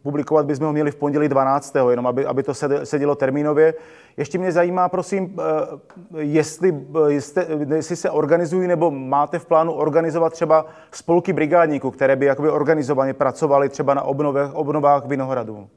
publikovat 0.03 0.45
bychom 0.45 0.65
ho 0.65 0.73
měli 0.73 0.91
v 0.91 0.95
pondělí 0.95 1.27
12. 1.27 1.89
jenom 1.89 2.07
aby, 2.07 2.25
aby 2.25 2.43
to 2.43 2.53
sedělo 2.83 3.15
termínově. 3.15 3.73
Ještě 4.17 4.37
mě 4.37 4.51
zajímá, 4.51 4.89
prosím, 4.89 5.35
eh, 5.39 6.21
jestli, 6.21 6.85
jestli, 7.07 7.45
jestli 7.75 7.95
se 7.95 8.09
organizují 8.09 8.67
nebo 8.67 8.91
máte 8.91 9.39
v 9.39 9.45
plánu 9.45 9.73
organizovat 9.73 10.33
třeba 10.33 10.65
spolky 10.91 11.33
brigádníků, 11.33 11.91
které 11.91 12.15
by 12.15 12.25
jakoby 12.25 12.49
organizovaně 12.49 13.13
pracovali 13.13 13.69
třeba 13.69 13.93
na 13.93 14.01
obnovách, 14.01 14.53
obnovách 14.53 15.05
vinohradů. 15.05 15.67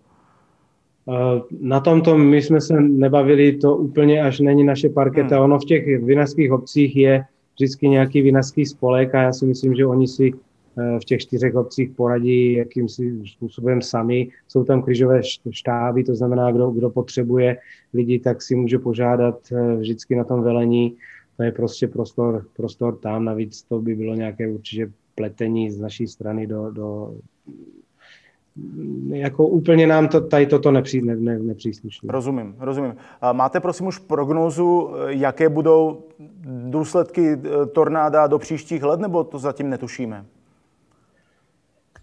Na 1.60 1.80
tomto 1.80 2.18
my 2.18 2.42
jsme 2.42 2.60
se 2.60 2.80
nebavili, 2.80 3.56
to 3.56 3.76
úplně 3.76 4.22
až 4.22 4.40
není 4.40 4.64
naše 4.64 4.88
parketa. 4.88 5.36
Hmm. 5.36 5.44
Ono 5.44 5.58
v 5.58 5.64
těch 5.64 6.02
vinařských 6.02 6.52
obcích 6.52 6.96
je 6.96 7.24
vždycky 7.54 7.88
nějaký 7.88 8.22
vinařský 8.22 8.66
spolek 8.66 9.14
a 9.14 9.22
já 9.22 9.32
si 9.32 9.46
myslím, 9.46 9.74
že 9.74 9.86
oni 9.86 10.08
si 10.08 10.32
v 11.00 11.04
těch 11.04 11.20
čtyřech 11.20 11.54
obcích 11.54 11.90
poradí 11.90 12.52
jakýmsi 12.52 13.20
způsobem 13.26 13.82
sami. 13.82 14.28
Jsou 14.48 14.64
tam 14.64 14.82
krizové 14.82 15.20
štáby, 15.50 16.04
to 16.04 16.14
znamená, 16.14 16.52
kdo, 16.52 16.70
kdo 16.70 16.90
potřebuje 16.90 17.56
lidi, 17.94 18.18
tak 18.18 18.42
si 18.42 18.54
může 18.54 18.78
požádat 18.78 19.38
eh, 19.52 19.76
vždycky 19.76 20.16
na 20.16 20.24
tom 20.24 20.42
velení. 20.42 20.96
To 21.36 21.42
je 21.42 21.52
prostě 21.52 21.88
prostor, 21.88 22.46
prostor 22.56 22.96
tam, 22.96 23.24
navíc 23.24 23.62
to 23.62 23.80
by 23.80 23.94
bylo 23.94 24.14
nějaké 24.14 24.48
určitě 24.48 24.90
pletení 25.14 25.70
z 25.70 25.80
naší 25.80 26.06
strany 26.06 26.46
do, 26.46 26.70
do 26.70 27.14
jako 29.08 29.46
úplně 29.46 29.86
nám 29.86 30.08
to, 30.08 30.20
tady 30.20 30.46
toto 30.46 30.70
nepří, 30.70 31.02
ne, 31.02 31.16
ne, 31.16 31.38
nepřísluší. 31.38 32.06
Rozumím, 32.08 32.54
rozumím. 32.58 32.96
A 33.20 33.32
máte 33.32 33.60
prosím 33.60 33.86
už 33.86 33.98
prognózu, 33.98 34.90
jaké 35.08 35.48
budou 35.48 36.04
důsledky 36.70 37.32
eh, 37.32 37.66
tornáda 37.66 38.26
do 38.26 38.38
příštích 38.38 38.82
let, 38.82 39.00
nebo 39.00 39.24
to 39.24 39.38
zatím 39.38 39.70
netušíme? 39.70 40.24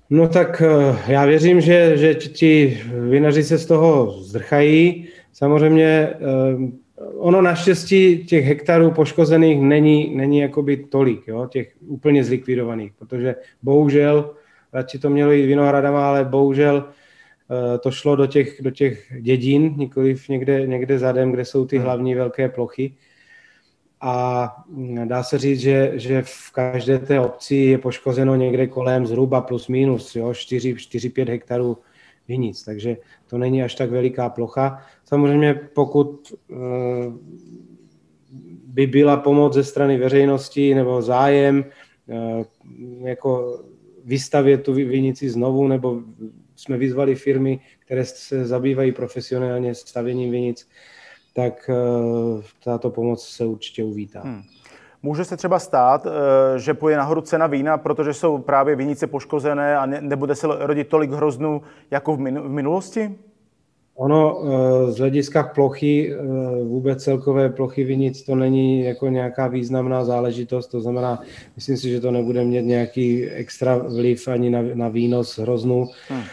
No 0.10 0.28
tak 0.28 0.62
eh, 0.62 1.12
já 1.12 1.26
věřím, 1.26 1.62
že, 1.62 1.98
že 1.98 2.16
ti 2.16 2.82
vinaři 3.10 3.44
se 3.44 3.58
z 3.58 3.66
toho 3.66 4.12
zdrchají. 4.12 5.08
Samozřejmě 5.34 5.86
eh, 5.86 6.16
ono 7.18 7.42
naštěstí 7.42 8.26
těch 8.26 8.46
hektarů 8.46 8.92
poškozených 8.92 9.62
není, 9.62 10.16
není 10.16 10.40
jakoby 10.40 10.78
tolik, 10.78 11.28
jo, 11.28 11.48
těch 11.48 11.76
úplně 11.88 12.24
zlikvidovaných, 12.24 12.92
protože 13.00 13.36
bohužel, 13.64 14.36
radši 14.76 15.00
to 15.00 15.10
mělo 15.10 15.32
jít 15.32 15.46
vinohradama, 15.46 16.10
ale 16.10 16.26
bohužel 16.26 16.86
eh, 16.86 17.78
to 17.78 17.92
šlo 17.92 18.16
do 18.16 18.28
těch, 18.28 18.62
do 18.62 18.72
těch 18.72 19.12
dědin, 19.22 19.74
nikoliv 19.78 20.30
někde, 20.30 20.68
někde 20.68 21.00
zadem, 21.00 21.32
kde 21.32 21.46
jsou 21.46 21.66
ty 21.66 21.76
hmm. 21.78 21.86
hlavní 21.86 22.16
velké 22.16 22.50
plochy 22.50 22.96
a 24.02 24.48
dá 25.06 25.24
se 25.24 25.38
říct, 25.38 25.60
že, 25.60 25.92
že 25.96 26.22
v 26.22 26.52
každé 26.52 27.00
té 27.00 27.20
obci 27.20 27.56
je 27.56 27.78
poškozeno 27.78 28.36
někde 28.36 28.68
kolem 28.68 29.08
zhruba 29.08 29.42
plus 29.42 29.68
minus 29.68 30.16
4-5 30.16 31.30
hektarů 31.30 31.78
vinic, 32.28 32.64
takže 32.64 32.98
to 33.28 33.38
není 33.38 33.64
až 33.64 33.76
tak 33.76 33.90
veliká 33.90 34.30
plocha. 34.30 34.82
Samozřejmě 35.06 35.54
pokud 35.54 36.34
eh, 36.52 36.56
by 38.66 38.88
byla 38.88 39.18
pomoc 39.18 39.54
ze 39.54 39.64
strany 39.64 39.98
veřejnosti 39.98 40.76
nebo 40.76 41.02
zájem 41.02 41.66
eh, 42.10 42.44
jako 43.02 43.64
vystavět 44.06 44.58
tu 44.58 44.74
vinici 44.74 45.30
znovu, 45.30 45.68
nebo 45.68 46.02
jsme 46.56 46.78
vyzvali 46.78 47.16
firmy, 47.16 47.60
které 47.80 48.06
se 48.06 48.46
zabývají 48.46 48.92
profesionálně 48.92 49.76
stavěním 49.76 50.32
vinic, 50.32 50.68
tak 51.34 51.70
eh, 51.70 52.44
tato 52.64 52.90
pomoc 52.90 53.28
se 53.28 53.46
určitě 53.46 53.84
uvítá. 53.84 54.22
Hmm. 54.22 54.42
Může 55.04 55.26
se 55.26 55.38
třeba 55.38 55.60
stát, 55.60 56.06
eh, 56.06 56.60
že 56.60 56.74
půjde 56.74 56.98
nahoru 56.98 57.22
cena 57.22 57.48
vína, 57.48 57.78
protože 57.78 58.14
jsou 58.14 58.38
právě 58.38 58.76
vinice 58.76 59.08
poškozené 59.08 59.78
a 59.78 59.86
nebude 59.86 60.36
se 60.36 60.48
rodit 60.60 60.88
tolik 60.88 61.12
hroznů 61.12 61.62
jako 61.92 62.16
v 62.16 62.20
minulosti? 62.48 63.16
Ono 63.96 64.42
eh, 64.42 64.92
z 64.92 64.98
hlediska 64.98 65.44
plochy, 65.44 66.14
vůbec 66.64 67.04
celkové 67.04 67.50
plochy 67.50 67.84
vinic, 67.84 68.24
to 68.24 68.36
není 68.36 68.84
jako 68.84 69.08
nějaká 69.08 69.48
významná 69.48 70.06
záležitost, 70.06 70.68
to 70.68 70.82
znamená, 70.82 71.22
myslím 71.56 71.78
si, 71.78 71.90
že 71.90 72.00
to 72.00 72.12
nebude 72.12 72.44
mít 72.44 72.62
nějaký 72.62 73.26
extra 73.26 73.78
vliv 73.78 74.28
ani 74.28 74.50
na, 74.50 74.62
na 74.74 74.90
výnos 74.90 75.40
hroznů. 75.40 75.88
Hmm. 76.10 76.24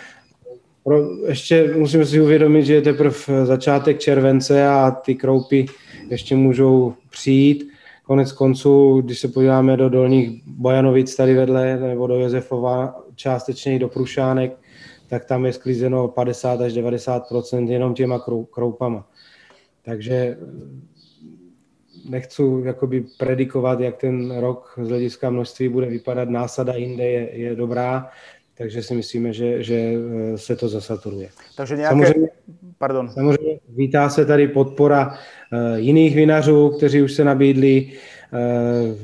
Pro, 0.85 1.27
ještě 1.29 1.75
musíme 1.79 2.07
si 2.07 2.21
uvědomit, 2.21 2.65
že 2.65 2.75
je 2.75 2.83
teprve 2.83 3.15
začátek 3.45 3.99
července 3.99 4.67
a 4.67 4.91
ty 4.91 5.15
kroupy 5.15 5.67
ještě 6.11 6.37
můžou 6.37 6.95
přijít. 7.11 7.69
Konec 8.05 8.33
konců, 8.33 9.01
když 9.01 9.19
se 9.19 9.29
podíváme 9.29 9.77
do 9.77 9.89
dolních 9.89 10.43
Bojanovic 10.47 11.17
tady 11.17 11.35
vedle, 11.35 11.81
nebo 11.81 12.07
do 12.07 12.15
Josefova, 12.15 12.95
částečně 13.15 13.75
i 13.75 13.79
do 13.79 13.89
Prušánek, 13.89 14.57
tak 15.13 15.25
tam 15.25 15.47
je 15.47 15.53
sklízeno 15.53 16.09
50 16.09 16.61
až 16.61 16.73
90% 16.73 17.69
jenom 17.69 17.95
těma 17.95 18.25
kroupama. 18.51 19.09
Takže 19.85 20.37
nechci 22.09 22.43
jakoby 22.65 23.05
predikovat, 23.19 23.81
jak 23.81 23.97
ten 23.97 24.39
rok 24.41 24.79
z 24.83 24.89
hlediska 24.89 25.31
množství 25.31 25.69
bude 25.69 25.87
vypadat. 25.87 26.29
Násada 26.29 26.75
jinde 26.75 27.05
je, 27.05 27.39
je 27.39 27.57
dobrá, 27.57 28.09
takže 28.55 28.83
si 28.83 28.95
myslíme, 28.95 29.33
že, 29.33 29.63
že 29.63 29.75
eh, 29.75 30.39
se 30.39 30.57
to 30.57 30.69
zasaturuje. 30.69 31.29
Takže 31.57 31.77
nějaké... 31.77 31.95
Samozřejmě, 31.95 32.29
Pardon. 32.79 33.11
samozřejmě 33.11 33.59
vítá 33.69 34.09
se 34.09 34.27
tady 34.27 34.49
podpora 34.49 35.09
uh, 35.09 35.77
jiných 35.77 36.17
vinařů, 36.17 36.69
kteří 36.69 37.03
už 37.03 37.13
se 37.13 37.25
nabídli, 37.25 37.93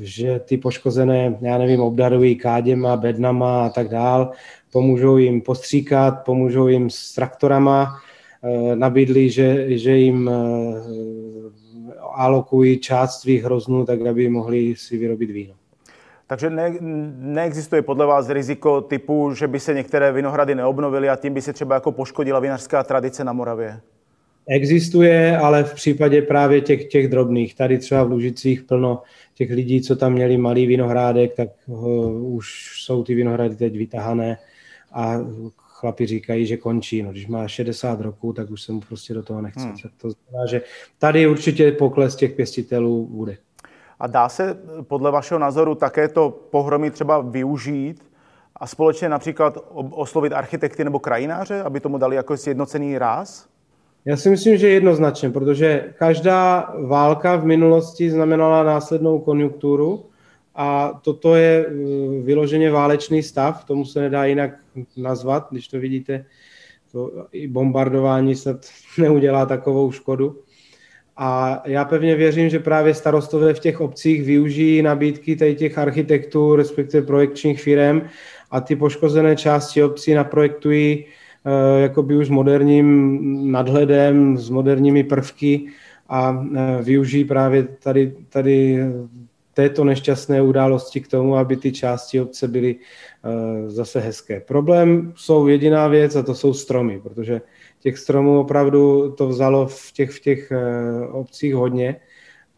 že 0.01 0.39
ty 0.39 0.57
poškozené, 0.57 1.37
já 1.41 1.57
nevím, 1.57 1.81
obdarují 1.81 2.35
káděma, 2.35 2.97
bednama 2.97 3.65
a 3.65 3.69
tak 3.69 3.87
dál, 3.87 4.31
pomůžou 4.71 5.17
jim 5.17 5.41
postříkat, 5.41 6.23
pomůžou 6.25 6.67
jim 6.67 6.89
s 6.89 7.13
traktorama, 7.13 7.95
uh, 8.41 8.75
nabídli, 8.75 9.29
že, 9.29 9.77
že 9.77 9.97
jim 9.97 10.29
alokují 12.13 12.77
část 12.77 13.21
svých 13.21 13.43
hroznů, 13.43 13.85
tak 13.85 14.01
aby 14.01 14.29
mohli 14.29 14.75
si 14.75 14.97
vyrobit 14.97 15.29
víno. 15.29 15.53
Takže 16.27 16.49
ne, 16.49 16.77
neexistuje 17.19 17.81
podle 17.81 18.05
vás 18.05 18.29
riziko 18.29 18.81
typu, 18.81 19.33
že 19.33 19.47
by 19.47 19.59
se 19.59 19.73
některé 19.73 20.11
vinohrady 20.11 20.55
neobnovily 20.55 21.09
a 21.09 21.15
tím 21.15 21.33
by 21.33 21.41
se 21.41 21.53
třeba 21.53 21.75
jako 21.75 21.91
poškodila 21.91 22.39
vinařská 22.39 22.83
tradice 22.83 23.23
na 23.23 23.33
Moravě? 23.33 23.79
Existuje, 24.49 25.37
ale 25.37 25.63
v 25.63 25.73
případě 25.73 26.21
právě 26.21 26.61
těch, 26.61 26.85
těch 26.85 27.07
drobných. 27.07 27.55
Tady 27.55 27.77
třeba 27.77 28.03
v 28.03 28.11
Lužicích 28.11 28.63
plno 28.63 29.01
těch 29.33 29.51
lidí, 29.51 29.81
co 29.81 29.95
tam 29.95 30.13
měli 30.13 30.37
malý 30.37 30.65
vinohrádek, 30.65 31.35
tak 31.35 31.49
uh, 31.67 32.35
už 32.35 32.71
jsou 32.83 33.03
ty 33.03 33.15
vinohrady 33.15 33.55
teď 33.55 33.77
vytahané 33.77 34.37
a 34.93 35.15
chlapi 35.57 36.05
říkají, 36.05 36.45
že 36.45 36.57
končí. 36.57 37.03
No, 37.03 37.11
když 37.11 37.27
má 37.27 37.47
60 37.47 38.01
roků, 38.01 38.33
tak 38.33 38.49
už 38.49 38.61
se 38.61 38.71
mu 38.71 38.79
prostě 38.79 39.13
do 39.13 39.23
toho 39.23 39.41
nechce. 39.41 39.63
Hmm. 39.63 39.75
To 39.97 40.09
znamená, 40.09 40.45
že 40.49 40.61
tady 40.97 41.27
určitě 41.27 41.71
pokles 41.71 42.15
těch 42.15 42.31
pěstitelů 42.31 43.07
bude. 43.07 43.37
A 43.99 44.07
dá 44.07 44.29
se 44.29 44.57
podle 44.81 45.11
vašeho 45.11 45.39
názoru 45.39 45.75
také 45.75 46.07
to 46.07 46.29
pohromí 46.29 46.91
třeba 46.91 47.21
využít 47.21 48.03
a 48.55 48.67
společně 48.67 49.09
například 49.09 49.57
oslovit 49.91 50.33
architekty 50.33 50.83
nebo 50.83 50.99
krajináře, 50.99 51.63
aby 51.63 51.79
tomu 51.79 51.97
dali 51.97 52.15
jako 52.15 52.37
sjednocený 52.37 52.97
ráz? 52.97 53.47
Já 54.05 54.17
si 54.17 54.29
myslím, 54.29 54.57
že 54.57 54.69
jednoznačně, 54.69 55.29
protože 55.29 55.93
každá 55.97 56.73
válka 56.79 57.35
v 57.35 57.45
minulosti 57.45 58.11
znamenala 58.11 58.63
následnou 58.63 59.19
konjunkturu 59.19 60.05
a 60.55 60.99
toto 61.03 61.35
je 61.35 61.65
eh, 61.67 61.73
vyloženě 62.23 62.71
válečný 62.71 63.23
stav, 63.23 63.63
tomu 63.63 63.85
se 63.85 63.99
nedá 63.99 64.25
jinak 64.25 64.51
nazvat, 64.97 65.47
když 65.51 65.67
to 65.67 65.79
vidíte, 65.79 66.25
to 66.91 67.11
i 67.31 67.47
bombardování 67.47 68.35
snad 68.35 68.65
neudělá 68.97 69.45
takovou 69.45 69.91
škodu. 69.91 70.39
A 71.17 71.61
já 71.65 71.85
pevně 71.85 72.15
věřím, 72.15 72.49
že 72.49 72.59
právě 72.59 72.93
starostové 72.93 73.53
v 73.53 73.59
těch 73.59 73.81
obcích 73.81 74.23
využijí 74.23 74.81
nabídky 74.81 75.35
tady 75.35 75.55
těch 75.55 75.77
architektů, 75.77 76.55
respektive 76.55 77.07
projekčních 77.07 77.61
firm 77.61 78.01
a 78.51 78.61
ty 78.61 78.75
poškozené 78.75 79.35
části 79.35 79.83
obcí 79.83 80.13
naprojektují 80.13 81.05
jakoby 81.77 82.15
už 82.15 82.29
moderním 82.29 83.51
nadhledem, 83.51 84.37
s 84.37 84.49
moderními 84.49 85.03
prvky 85.03 85.67
a 86.09 86.31
uh, 86.31 86.57
využijí 86.81 87.25
právě 87.25 87.63
tady, 87.63 88.15
tady 88.29 88.79
této 89.53 89.83
nešťastné 89.83 90.41
události 90.41 91.01
k 91.01 91.07
tomu, 91.07 91.35
aby 91.35 91.57
ty 91.57 91.71
části 91.71 92.21
obce 92.21 92.47
byly 92.47 92.75
zase 93.67 93.99
hezké. 93.99 94.39
Problém 94.39 95.13
jsou 95.15 95.47
jediná 95.47 95.87
věc 95.87 96.15
a 96.15 96.23
to 96.23 96.35
jsou 96.35 96.53
stromy, 96.53 96.99
protože 96.99 97.41
těch 97.79 97.97
stromů 97.97 98.39
opravdu 98.39 99.11
to 99.11 99.27
vzalo 99.27 99.67
v 99.67 99.91
těch, 99.91 100.11
v 100.11 100.19
těch 100.19 100.51
eh, 100.51 101.07
obcích 101.07 101.55
hodně 101.55 101.95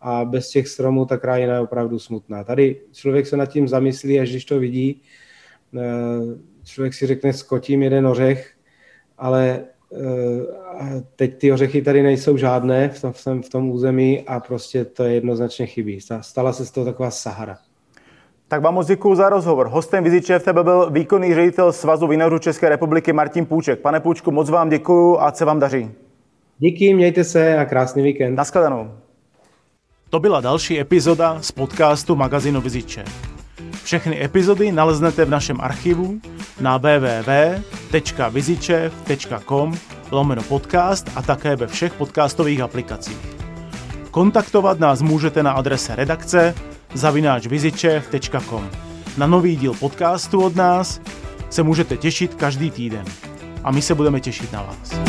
a 0.02 0.26
bez 0.26 0.50
těch 0.50 0.67
stromů 0.67 1.06
ta 1.06 1.17
krajina 1.17 1.54
je 1.54 1.60
opravdu 1.60 2.00
smutná. 2.00 2.44
Tady 2.44 2.82
člověk 2.91 3.28
se 3.28 3.38
nad 3.38 3.46
tím 3.46 3.67
zamyslí, 3.67 4.20
až 4.20 4.30
když 4.30 4.46
to 4.46 4.60
vidí, 4.60 5.02
eh, 5.78 5.80
člověk 6.63 6.94
si 6.94 7.08
řekne, 7.08 7.34
skotím 7.34 7.84
jeden 7.84 8.08
ořech, 8.08 8.54
ale 9.22 9.60
eh, 9.94 11.04
teď 11.16 11.38
ty 11.38 11.52
ořechy 11.52 11.82
tady 11.82 12.04
nejsou 12.04 12.38
žádné 12.38 12.90
v 12.90 13.02
tom, 13.02 13.42
v 13.42 13.50
tom 13.50 13.70
území 13.70 14.22
a 14.22 14.40
prostě 14.40 14.86
to 14.86 15.04
je 15.04 15.14
jednoznačně 15.14 15.66
chybí. 15.66 16.00
Stala 16.22 16.54
se 16.54 16.66
z 16.66 16.72
toho 16.72 16.86
taková 16.86 17.12
Sahara. 17.12 17.58
Tak 18.48 18.62
vám 18.62 18.74
moc 18.74 18.88
děkuji 18.88 19.16
za 19.16 19.30
rozhovor. 19.30 19.68
Hostem 19.68 20.04
Viziče 20.04 20.40
v 20.40 20.44
tebe 20.44 20.64
byl 20.64 20.90
výkonný 20.90 21.36
ředitel 21.36 21.72
Svazu 21.72 22.08
vinařů 22.08 22.40
České 22.40 22.70
republiky 22.70 23.14
Martin 23.14 23.46
Půček. 23.46 23.80
Pane 23.80 24.00
Půčku, 24.00 24.32
moc 24.32 24.50
vám 24.50 24.70
děkuji 24.70 25.18
a 25.20 25.32
se 25.32 25.46
vám 25.46 25.60
daří. 25.60 25.92
Díky, 26.58 26.94
mějte 26.94 27.24
se 27.24 27.58
a 27.58 27.66
krásný 27.66 28.04
víkend. 28.04 28.36
Naschledanou. 28.36 28.92
To 30.10 30.20
byla 30.20 30.42
další 30.42 30.80
epizoda 30.80 31.42
z 31.42 31.52
podcastu 31.52 32.16
magazínu 32.16 32.62
Viziče. 32.62 33.04
Všechny 33.84 34.24
epizody 34.24 34.72
naleznete 34.72 35.26
v 35.26 35.30
našem 35.30 35.62
archivu 35.62 36.22
na 36.60 36.78
www.vizičev.com 36.78 39.78
lomeno 40.12 40.44
podcast 40.44 41.12
a 41.15 41.22
také 41.22 41.56
ve 41.56 41.67
všech 41.67 41.94
podcastových 41.94 42.62
aplikacích. 42.62 43.17
Kontaktovat 44.12 44.80
nás 44.80 45.02
můžete 45.02 45.44
na 45.44 45.52
adrese 45.52 45.96
redakce 45.96 46.56
zavináčvizičev.com. 46.94 48.70
Na 49.17 49.28
nový 49.28 49.56
díl 49.56 49.74
podcastu 49.74 50.44
od 50.44 50.56
nás 50.56 51.02
se 51.50 51.63
můžete 51.63 51.98
těšit 51.98 52.36
každý 52.36 52.72
týden. 52.72 53.06
A 53.63 53.72
my 53.72 53.82
se 53.82 53.96
budeme 53.96 54.20
těšit 54.20 54.52
na 54.52 54.62
vás. 54.62 55.00